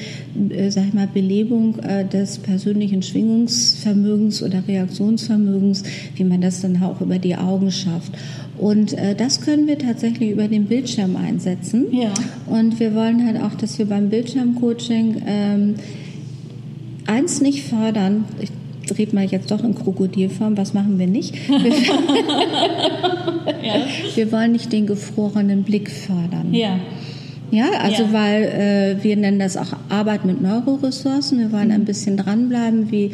äh, 0.49 0.69
sag 0.69 0.87
ich 0.87 0.93
mal, 0.93 1.07
Belebung 1.11 1.79
äh, 1.79 2.05
des 2.05 2.39
persönlichen 2.39 3.01
Schwingungsvermögens 3.01 4.43
oder 4.43 4.63
Reaktionsvermögens, 4.67 5.83
wie 6.15 6.23
man 6.23 6.41
das 6.41 6.61
dann 6.61 6.81
auch 6.81 7.01
über 7.01 7.19
die 7.19 7.35
Augen 7.35 7.71
schafft. 7.71 8.13
Und 8.57 8.93
äh, 8.93 9.15
das 9.15 9.41
können 9.41 9.67
wir 9.67 9.77
tatsächlich 9.77 10.31
über 10.31 10.47
den 10.47 10.65
Bildschirm 10.65 11.15
einsetzen. 11.15 11.87
Ja. 11.91 12.13
Und 12.47 12.79
wir 12.79 12.93
wollen 12.93 13.25
halt 13.25 13.41
auch, 13.41 13.55
dass 13.55 13.79
wir 13.79 13.85
beim 13.85 14.09
Bildschirmcoaching 14.09 15.21
ähm, 15.25 15.75
eins 17.07 17.41
nicht 17.41 17.63
fördern. 17.63 18.25
Ich 18.39 18.51
dreht 18.93 19.13
mal 19.13 19.25
jetzt 19.25 19.51
doch 19.51 19.63
in 19.63 19.75
Krokodilform, 19.75 20.57
was 20.57 20.73
machen 20.73 20.99
wir 20.99 21.07
nicht? 21.07 21.35
Wir, 21.47 21.71
ja. 23.63 23.85
wir 24.15 24.31
wollen 24.31 24.51
nicht 24.51 24.71
den 24.71 24.87
gefrorenen 24.87 25.63
Blick 25.63 25.89
fördern. 25.89 26.53
Ja. 26.53 26.79
Ja, 27.51 27.71
also 27.81 28.03
ja. 28.03 28.13
weil 28.13 28.43
äh, 28.43 29.03
wir 29.03 29.17
nennen 29.17 29.39
das 29.39 29.57
auch 29.57 29.73
Arbeit 29.89 30.23
mit 30.23 30.41
Neuroressourcen. 30.41 31.39
Wir 31.39 31.51
wollen 31.51 31.67
mhm. 31.67 31.73
ein 31.73 31.85
bisschen 31.85 32.15
dranbleiben, 32.15 32.91
wie 32.91 33.11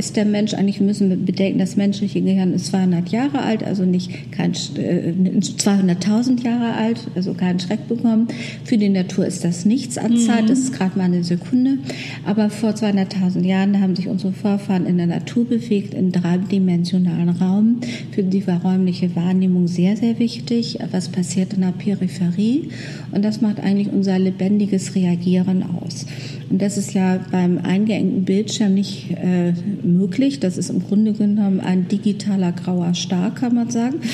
ist 0.00 0.16
der 0.16 0.24
Mensch 0.24 0.54
eigentlich, 0.54 0.80
wir 0.80 0.86
müssen 0.86 1.26
bedenken, 1.26 1.58
das 1.58 1.76
menschliche 1.76 2.22
Gehirn 2.22 2.54
ist 2.54 2.66
200 2.66 3.10
Jahre 3.10 3.42
alt, 3.42 3.62
also 3.62 3.84
nicht 3.84 4.32
kein, 4.32 4.52
äh, 4.76 5.12
200.000 5.40 6.42
Jahre 6.42 6.74
alt, 6.74 7.06
also 7.14 7.34
keinen 7.34 7.60
Schreck 7.60 7.86
bekommen. 7.86 8.28
Für 8.64 8.78
die 8.78 8.88
Natur 8.88 9.26
ist 9.26 9.44
das 9.44 9.66
nichts 9.66 9.98
an 9.98 10.16
Zeit, 10.16 10.44
mhm. 10.44 10.46
das 10.48 10.58
ist 10.60 10.72
gerade 10.72 10.96
mal 10.96 11.04
eine 11.04 11.22
Sekunde. 11.22 11.78
Aber 12.24 12.48
vor 12.48 12.70
200.000 12.70 13.44
Jahren 13.44 13.80
haben 13.80 13.94
sich 13.94 14.08
unsere 14.08 14.32
Vorfahren 14.32 14.86
in 14.86 14.96
der 14.96 15.06
Natur 15.06 15.44
bewegt, 15.44 15.92
in 15.92 16.12
dreidimensionalen 16.12 17.28
Raum. 17.28 17.80
Für 18.12 18.22
die 18.22 18.46
war 18.46 18.62
räumliche 18.62 19.14
Wahrnehmung 19.14 19.68
sehr, 19.68 19.98
sehr 19.98 20.18
wichtig. 20.18 20.78
Was 20.92 21.10
passiert 21.10 21.52
in 21.52 21.60
der 21.60 21.72
Peripherie? 21.72 22.70
Und 23.12 23.22
das 23.22 23.42
macht 23.42 23.60
eigentlich 23.60 23.92
unser 23.92 24.18
lebendiges 24.18 24.94
Reagieren 24.94 25.62
aus. 25.62 26.06
Und 26.50 26.60
das 26.60 26.76
ist 26.76 26.94
ja 26.94 27.20
beim 27.30 27.58
eingeengten 27.58 28.24
Bildschirm 28.24 28.74
nicht 28.74 29.12
äh, 29.12 29.52
möglich. 29.82 30.40
Das 30.40 30.58
ist 30.58 30.68
im 30.68 30.84
Grunde 30.84 31.12
genommen 31.12 31.60
ein 31.60 31.86
digitaler 31.86 32.50
grauer 32.52 32.92
Star, 32.94 33.32
kann 33.32 33.54
man 33.54 33.70
sagen. 33.70 34.00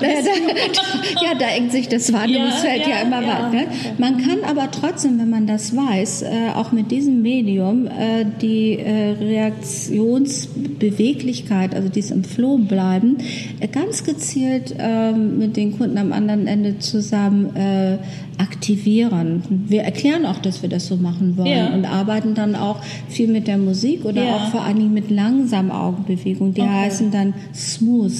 naja, 0.00 0.22
da, 0.22 0.30
ja, 1.24 1.34
da 1.38 1.46
engt 1.48 1.72
sich 1.72 1.88
das 1.88 2.12
Wahrnehmungsfeld 2.12 2.82
ja, 2.82 2.88
ja, 2.88 2.96
ja 2.96 3.02
immer 3.02 3.22
ja, 3.22 3.28
weit. 3.28 3.52
Ne? 3.52 3.66
Man 3.98 4.18
kann 4.18 4.44
aber 4.46 4.70
trotzdem, 4.70 5.18
wenn 5.18 5.30
man 5.30 5.46
das 5.46 5.74
weiß, 5.74 6.20
äh, 6.22 6.50
auch 6.54 6.70
mit 6.72 6.90
diesem 6.90 7.22
Medium 7.22 7.86
äh, 7.86 8.26
die 8.40 8.78
äh, 8.78 9.12
Reaktionsbeweglichkeit, 9.12 11.74
also 11.74 11.88
dies 11.88 12.10
im 12.10 12.24
Flow 12.24 12.58
bleiben, 12.58 13.16
äh, 13.60 13.68
ganz 13.68 14.04
gezielt 14.04 14.74
ähm, 14.78 15.38
mit 15.38 15.56
den 15.56 15.78
Kunden 15.78 15.96
am 15.98 16.12
anderen 16.12 16.46
Ende 16.46 16.78
zusammen 16.78 17.56
äh, 17.56 17.96
aktivieren. 18.38 19.42
Wir 19.68 19.82
erklären 19.82 20.26
auch, 20.26 20.38
dass 20.38 20.62
wir 20.62 20.68
das 20.68 20.86
so 20.86 20.96
machen 20.96 21.36
wollen 21.36 21.46
ja. 21.46 21.74
und 21.74 21.84
arbeiten 21.84 22.34
dann 22.34 22.54
auch 22.54 22.82
viel 23.08 23.28
mit 23.28 23.46
der 23.46 23.58
Musik 23.58 24.04
oder 24.04 24.24
ja. 24.24 24.36
auch 24.36 24.50
vor 24.50 24.62
allen 24.62 24.78
Dingen 24.78 24.94
mit 24.94 25.10
langsamen 25.10 25.70
Augenbewegungen. 25.70 26.54
Die 26.54 26.60
okay. 26.60 26.70
heißen 26.70 27.10
dann 27.10 27.34
Smooth. 27.54 28.12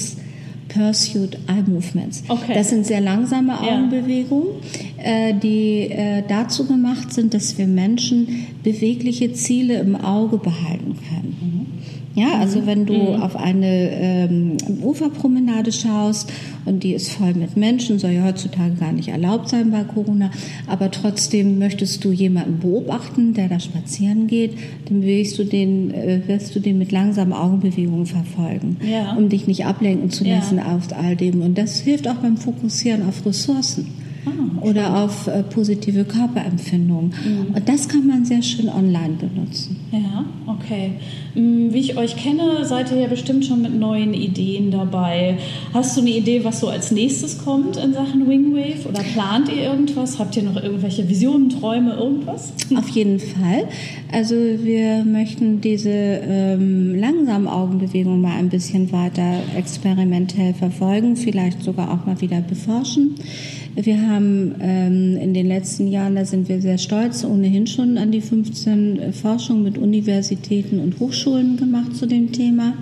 Pursuit 0.68 1.38
Eye 1.46 1.62
Movements. 1.66 2.24
Okay. 2.26 2.52
Das 2.54 2.70
sind 2.70 2.84
sehr 2.84 3.00
langsame 3.00 3.60
Augenbewegungen, 3.60 4.48
ja. 4.98 5.28
äh, 5.28 5.34
die 5.34 5.90
äh, 5.90 6.22
dazu 6.26 6.66
gemacht 6.66 7.12
sind, 7.12 7.32
dass 7.32 7.58
wir 7.58 7.66
Menschen 7.66 8.46
bewegliche 8.64 9.32
Ziele 9.34 9.78
im 9.78 9.94
Auge 9.94 10.38
behalten 10.38 10.96
können. 11.08 11.36
Mhm. 11.40 11.63
Ja, 12.14 12.38
also 12.38 12.60
mhm. 12.60 12.66
wenn 12.66 12.86
du 12.86 12.94
mhm. 12.94 13.22
auf 13.22 13.34
eine 13.34 13.90
ähm, 13.90 14.56
Uferpromenade 14.82 15.72
schaust 15.72 16.32
und 16.64 16.84
die 16.84 16.94
ist 16.94 17.10
voll 17.10 17.34
mit 17.34 17.56
Menschen, 17.56 17.98
soll 17.98 18.12
ja 18.12 18.24
heutzutage 18.24 18.74
gar 18.74 18.92
nicht 18.92 19.08
erlaubt 19.08 19.48
sein 19.48 19.72
bei 19.72 19.82
Corona, 19.82 20.30
aber 20.68 20.92
trotzdem 20.92 21.58
möchtest 21.58 22.04
du 22.04 22.12
jemanden 22.12 22.60
beobachten, 22.60 23.34
der 23.34 23.48
da 23.48 23.58
spazieren 23.58 24.28
geht, 24.28 24.52
dann 24.88 25.02
willst 25.02 25.38
du 25.38 25.44
den, 25.44 25.92
äh, 25.92 26.20
wirst 26.26 26.54
du 26.54 26.60
den 26.60 26.78
mit 26.78 26.92
langsamen 26.92 27.32
Augenbewegungen 27.32 28.06
verfolgen, 28.06 28.76
ja. 28.88 29.14
um 29.16 29.28
dich 29.28 29.48
nicht 29.48 29.66
ablenken 29.66 30.10
zu 30.10 30.24
lassen 30.24 30.58
ja. 30.58 30.76
auf 30.76 30.84
all 30.96 31.16
dem. 31.16 31.42
Und 31.42 31.58
das 31.58 31.80
hilft 31.80 32.06
auch 32.06 32.16
beim 32.16 32.36
Fokussieren 32.36 33.08
auf 33.08 33.26
Ressourcen. 33.26 34.03
Ah, 34.26 34.66
oder 34.66 35.04
auf 35.04 35.26
äh, 35.26 35.42
positive 35.42 36.04
Körperempfindungen. 36.04 37.08
Mhm. 37.08 37.54
Und 37.54 37.68
das 37.68 37.88
kann 37.88 38.06
man 38.06 38.24
sehr 38.24 38.42
schön 38.42 38.68
online 38.68 39.14
benutzen. 39.20 39.76
Ja, 39.92 40.24
okay. 40.46 40.92
Mm, 41.34 41.72
wie 41.72 41.78
ich 41.78 41.96
euch 41.96 42.16
kenne, 42.16 42.64
seid 42.64 42.90
ihr 42.90 43.00
ja 43.00 43.06
bestimmt 43.06 43.44
schon 43.44 43.62
mit 43.62 43.78
neuen 43.78 44.14
Ideen 44.14 44.70
dabei. 44.70 45.38
Hast 45.72 45.96
du 45.96 46.00
eine 46.00 46.10
Idee, 46.10 46.44
was 46.44 46.60
so 46.60 46.68
als 46.68 46.90
nächstes 46.90 47.44
kommt 47.44 47.76
in 47.76 47.92
Sachen 47.92 48.26
Wingwave? 48.28 48.88
Oder 48.88 49.02
plant 49.02 49.48
ihr 49.50 49.62
irgendwas? 49.62 50.18
Habt 50.18 50.36
ihr 50.36 50.42
noch 50.42 50.56
irgendwelche 50.56 51.08
Visionen, 51.08 51.50
Träume, 51.50 51.94
irgendwas? 51.94 52.52
Auf 52.76 52.88
jeden 52.88 53.20
Fall. 53.20 53.68
Also 54.12 54.34
wir 54.34 55.04
möchten 55.04 55.60
diese 55.60 55.90
ähm, 55.90 56.94
langsamen 56.94 57.48
Augenbewegungen 57.48 58.22
mal 58.22 58.36
ein 58.38 58.48
bisschen 58.48 58.90
weiter 58.92 59.40
experimentell 59.56 60.54
verfolgen, 60.54 61.16
vielleicht 61.16 61.62
sogar 61.62 61.90
auch 61.90 62.06
mal 62.06 62.20
wieder 62.20 62.40
beforschen. 62.40 63.16
Wir 63.76 64.08
haben 64.08 64.54
ähm, 64.60 65.16
in 65.16 65.34
den 65.34 65.48
letzten 65.48 65.88
Jahren, 65.88 66.14
da 66.14 66.24
sind 66.24 66.48
wir 66.48 66.60
sehr 66.60 66.78
stolz, 66.78 67.24
ohnehin 67.24 67.66
schon 67.66 67.98
an 67.98 68.12
die 68.12 68.20
15 68.20 68.98
äh, 68.98 69.12
Forschungen 69.12 69.64
mit 69.64 69.78
Universitäten 69.78 70.78
und 70.78 71.00
Hochschulen 71.00 71.56
gemacht 71.56 71.96
zu 71.96 72.06
dem 72.06 72.30
Thema 72.30 72.74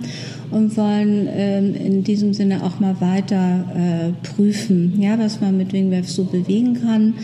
und 0.51 0.77
wollen 0.77 1.27
ähm, 1.31 1.73
in 1.73 2.03
diesem 2.03 2.33
Sinne 2.35 2.63
auch 2.63 2.79
mal 2.79 3.01
weiter 3.01 3.65
äh, 3.75 4.27
prüfen, 4.27 5.01
ja, 5.01 5.17
was 5.17 5.41
man 5.41 5.57
mit 5.57 5.73
Wingwave 5.73 6.05
so 6.05 6.25
bewegen 6.25 6.79
kann. 6.79 7.15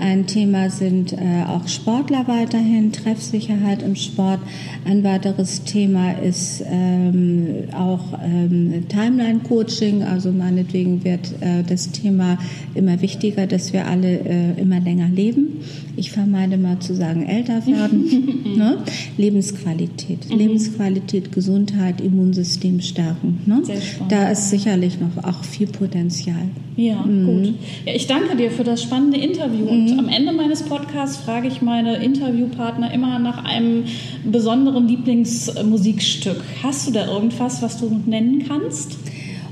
Ein 0.00 0.26
Thema 0.26 0.70
sind 0.70 1.12
äh, 1.12 1.44
auch 1.46 1.66
Sportler 1.68 2.28
weiterhin, 2.28 2.92
Treffsicherheit 2.92 3.82
im 3.82 3.96
Sport. 3.96 4.40
Ein 4.84 5.02
weiteres 5.04 5.64
Thema 5.64 6.12
ist 6.12 6.62
ähm, 6.66 7.64
auch 7.72 8.18
ähm, 8.22 8.86
Timeline-Coaching. 8.88 10.02
Also 10.02 10.30
meinetwegen 10.30 11.04
wird 11.04 11.32
äh, 11.40 11.62
das 11.66 11.90
Thema 11.90 12.38
immer 12.74 13.00
wichtiger, 13.02 13.46
dass 13.46 13.72
wir 13.72 13.86
alle 13.86 14.20
äh, 14.20 14.60
immer 14.60 14.80
länger 14.80 15.08
leben. 15.08 15.60
Ich 15.98 16.12
vermeide 16.12 16.56
mal 16.58 16.78
zu 16.78 16.94
sagen, 16.94 17.26
älter 17.26 17.66
werden. 17.66 18.44
ne? 18.56 18.78
Lebensqualität. 19.16 20.30
Mhm. 20.30 20.38
Lebensqualität, 20.38 21.32
Gesundheit, 21.32 22.00
Immunsystem 22.00 22.80
stärken. 22.80 23.40
Ne? 23.46 23.62
Da 24.08 24.30
ist 24.30 24.50
sicherlich 24.50 25.00
noch 25.00 25.24
auch 25.24 25.42
viel 25.42 25.66
Potenzial. 25.66 26.48
Ja, 26.76 27.04
mhm. 27.04 27.26
gut. 27.26 27.54
Ja, 27.84 27.94
ich 27.94 28.06
danke 28.06 28.36
dir 28.36 28.52
für 28.52 28.62
das 28.62 28.80
spannende 28.80 29.18
Interview. 29.18 29.66
Und 29.66 29.92
mhm. 29.92 29.98
am 29.98 30.08
Ende 30.08 30.32
meines 30.32 30.62
Podcasts 30.62 31.16
frage 31.16 31.48
ich 31.48 31.62
meine 31.62 31.96
Interviewpartner 31.96 32.94
immer 32.94 33.18
nach 33.18 33.44
einem 33.44 33.82
besonderen 34.24 34.86
Lieblingsmusikstück. 34.86 36.44
Hast 36.62 36.86
du 36.86 36.92
da 36.92 37.12
irgendwas, 37.12 37.60
was 37.60 37.80
du 37.80 37.90
nennen 38.06 38.44
kannst? 38.46 38.96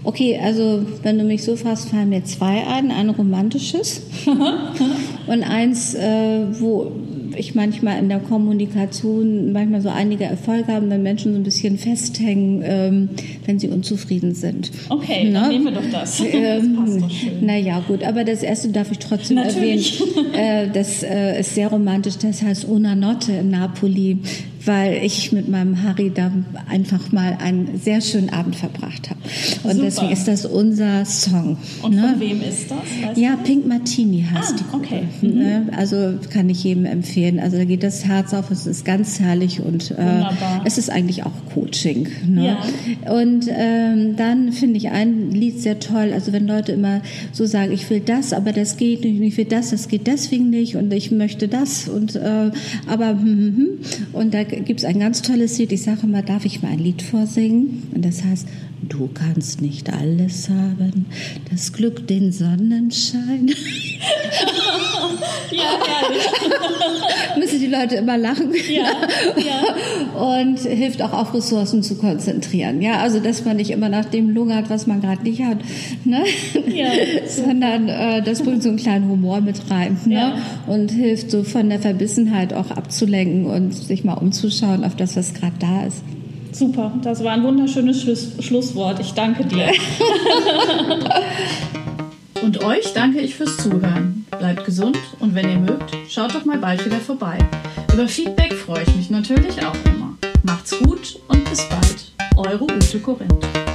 Okay, 0.07 0.39
also 0.41 0.87
wenn 1.03 1.19
du 1.19 1.25
mich 1.25 1.43
so 1.43 1.57
fragst, 1.57 1.89
fallen 1.89 2.11
mir 2.11 2.23
zwei 2.23 2.65
ein. 2.65 2.93
Ein 2.93 3.11
romantisches 3.11 4.03
und 5.27 5.43
eins, 5.43 5.95
äh, 5.95 6.47
wo 6.61 6.93
ich 7.37 7.55
manchmal 7.55 7.99
in 7.99 8.09
der 8.09 8.19
Kommunikation 8.19 9.53
manchmal 9.53 9.81
so 9.81 9.89
einige 9.89 10.25
Erfolge 10.25 10.73
haben, 10.73 10.89
wenn 10.91 11.03
Menschen 11.03 11.33
so 11.33 11.39
ein 11.39 11.43
bisschen 11.43 11.79
festhängen, 11.79 12.63
ähm, 12.65 13.09
wenn 13.45 13.59
sie 13.59 13.69
unzufrieden 13.69 14.35
sind. 14.35 14.71
Okay, 14.89 15.29
Na? 15.31 15.43
dann 15.43 15.51
nehmen 15.51 15.65
wir 15.67 15.73
doch 15.73 15.91
das. 15.91 16.19
das 16.19 16.27
ähm, 16.33 16.77
passt 16.77 17.01
doch 17.01 17.11
schön. 17.11 17.45
Naja, 17.45 17.83
gut, 17.87 18.03
aber 18.03 18.25
das 18.25 18.43
erste 18.43 18.69
darf 18.69 18.91
ich 18.91 18.99
trotzdem 18.99 19.37
Natürlich. 19.37 20.01
erwähnen. 20.01 20.35
Äh, 20.35 20.71
das 20.73 21.03
äh, 21.03 21.41
ist 21.41 21.55
sehr 21.55 21.69
romantisch, 21.69 22.17
das 22.19 22.43
heißt 22.43 22.69
Una 22.69 22.95
Notte 22.95 23.33
in 23.33 23.51
Napoli 23.51 24.19
weil 24.67 25.05
ich 25.05 25.33
mit 25.33 25.49
meinem 25.49 25.83
Harry 25.83 26.11
da 26.15 26.31
einfach 26.69 27.13
mal 27.13 27.39
einen 27.41 27.79
sehr 27.79 28.01
schönen 28.01 28.31
Abend 28.31 28.57
verbracht 28.57 29.11
habe. 29.11 29.21
Und 29.63 29.73
Super. 29.73 29.85
deswegen 29.85 30.13
ist 30.13 30.29
das 30.29 30.45
unser 30.45 31.05
Song. 31.05 31.57
Und 31.83 31.95
ne? 31.95 32.11
von 32.11 32.21
wem 32.21 32.43
ist 32.43 32.71
das? 32.71 32.79
Weißt 33.09 33.19
ja, 33.19 33.37
Pink 33.37 33.67
Martini 33.67 34.27
heißt 34.31 34.55
ah, 34.55 34.57
die 34.59 34.65
Gruppe. 34.65 34.85
Okay. 34.87 35.03
Ne? 35.23 35.67
Mhm. 35.67 35.75
Also 35.77 36.15
kann 36.31 36.51
ich 36.51 36.65
jedem 36.65 36.85
empfehlen. 36.85 37.39
Also 37.39 37.57
da 37.57 37.65
geht 37.65 37.83
das 37.83 38.05
Herz 38.05 38.35
auf, 38.35 38.51
es 38.51 38.67
ist 38.67 38.85
ganz 38.85 39.21
herrlich 39.21 39.61
und 39.61 39.93
äh, 39.93 40.25
es 40.65 40.79
ist 40.79 40.91
eigentlich 40.91 41.25
auch 41.25 41.33
Coaching. 41.55 42.09
Ne? 42.27 42.57
Ja. 43.05 43.13
Und 43.13 43.47
ähm, 43.49 44.17
dann 44.17 44.53
finde 44.53 44.79
ich 44.79 44.89
ein 44.89 45.31
Lied 45.31 45.61
sehr 45.61 45.79
toll. 45.79 46.13
Also 46.13 46.33
wenn 46.33 46.47
Leute 46.47 46.73
immer 46.73 47.03
so 47.33 47.47
sagen, 47.47 47.73
ich 47.73 47.89
will 47.89 48.01
das, 48.01 48.33
aber 48.33 48.53
das 48.53 48.77
geht 48.77 49.05
nicht, 49.05 49.21
ich 49.21 49.37
will 49.37 49.45
das, 49.45 49.71
das 49.71 49.89
geht 49.89 50.07
deswegen 50.07 50.51
nicht 50.51 50.77
und 50.77 50.93
ich 50.93 51.11
möchte 51.11 51.49
das 51.49 51.89
und 51.89 52.17
äh, 52.17 52.51
aber 52.87 53.11
hm, 53.11 53.21
hm, 53.21 53.57
hm. 53.57 53.69
und 54.13 54.35
da 54.35 54.43
gibt 54.65 54.81
es 54.81 54.87
ein 54.87 54.99
ganz 54.99 55.23
tolles 55.23 55.59
Lied. 55.59 55.73
Ich 55.73 55.83
sage 55.83 56.07
mal, 56.07 56.23
darf 56.23 56.45
ich 56.45 56.63
mal 56.63 56.73
ein 56.73 56.79
Lied 56.79 57.03
vorsingen? 57.03 57.85
Und 57.95 58.05
das 58.05 58.25
heißt, 58.25 58.47
du 58.83 59.09
kannst 59.13 59.61
nicht 59.61 59.93
alles 59.93 60.49
haben, 60.49 61.07
das 61.51 61.73
Glück, 61.73 62.07
den 62.07 62.33
Sonnenschein. 62.33 63.49
ja, 65.51 65.79
herrlich. 65.87 66.27
Müssen 67.39 67.61
die 67.61 67.67
Leute 67.67 67.97
immer 67.97 68.17
lachen. 68.17 68.53
Ja, 68.69 68.85
ja. 69.37 70.21
Und 70.21 70.59
hilft 70.61 71.03
auch 71.03 71.13
auf 71.13 71.35
Ressourcen 71.35 71.83
zu 71.83 71.97
konzentrieren. 71.97 72.81
Ja, 72.81 72.99
also 72.99 73.21
dass 73.21 73.45
man 73.45 73.57
nicht 73.57 73.71
immer 73.71 73.89
nach 73.89 74.07
dem 74.07 74.31
lungert, 74.31 74.71
was 74.71 74.87
man 74.87 75.01
gerade 75.01 75.23
nicht 75.23 75.43
hat, 75.43 75.59
ne? 76.05 76.25
ja, 76.67 76.89
sondern 77.29 77.89
äh, 77.89 78.23
das 78.23 78.43
bringt 78.43 78.63
so 78.63 78.69
einen 78.69 78.79
kleinen 78.79 79.09
Humor 79.09 79.41
mit 79.41 79.71
rein 79.71 79.99
ne? 80.07 80.15
Ja. 80.15 80.39
und 80.67 80.91
hilft 80.91 81.31
so 81.31 81.45
von 81.45 81.69
der 81.69 81.81
Verbissenheit 81.81 82.53
auch 82.53 82.71
abzulenken 82.71 83.47
und 83.47 83.73
sich 83.73 84.05
mal 84.05 84.15
umzuschauen 84.15 84.85
auf 84.85 84.97
das, 84.97 85.17
was 85.17 85.35
gerade 85.35 85.57
da 85.59 85.85
ist. 85.85 86.03
Super, 86.57 86.91
das 87.03 87.23
war 87.23 87.33
ein 87.33 87.43
wunderschönes 87.43 88.01
Schluss 88.01 88.33
Schlusswort. 88.41 88.99
Ich 88.99 89.13
danke 89.13 89.45
dir. 89.45 89.67
und 92.43 92.65
euch 92.65 92.95
danke 92.95 93.21
ich 93.21 93.35
fürs 93.35 93.59
Zuhören. 93.59 94.25
Bleibt 94.39 94.65
gesund 94.65 94.97
und 95.19 95.35
wenn 95.35 95.51
ihr 95.51 95.59
mögt, 95.59 95.95
schaut 96.09 96.35
doch 96.35 96.47
mal 96.47 96.57
bald 96.57 96.83
wieder 96.87 96.97
vorbei. 96.97 97.37
Über 97.93 98.09
Feedback 98.09 98.55
freue 98.55 98.85
ich 98.85 98.97
mich 98.97 99.11
natürlich 99.11 99.67
auch 99.67 99.77
immer. 99.85 100.17
Macht's 100.45 100.79
gut 100.79 101.21
und 101.29 101.45
bis 101.51 101.63
bald. 101.69 102.13
Eure 102.39 102.65
Ute 102.65 103.01
Korinth. 103.01 103.66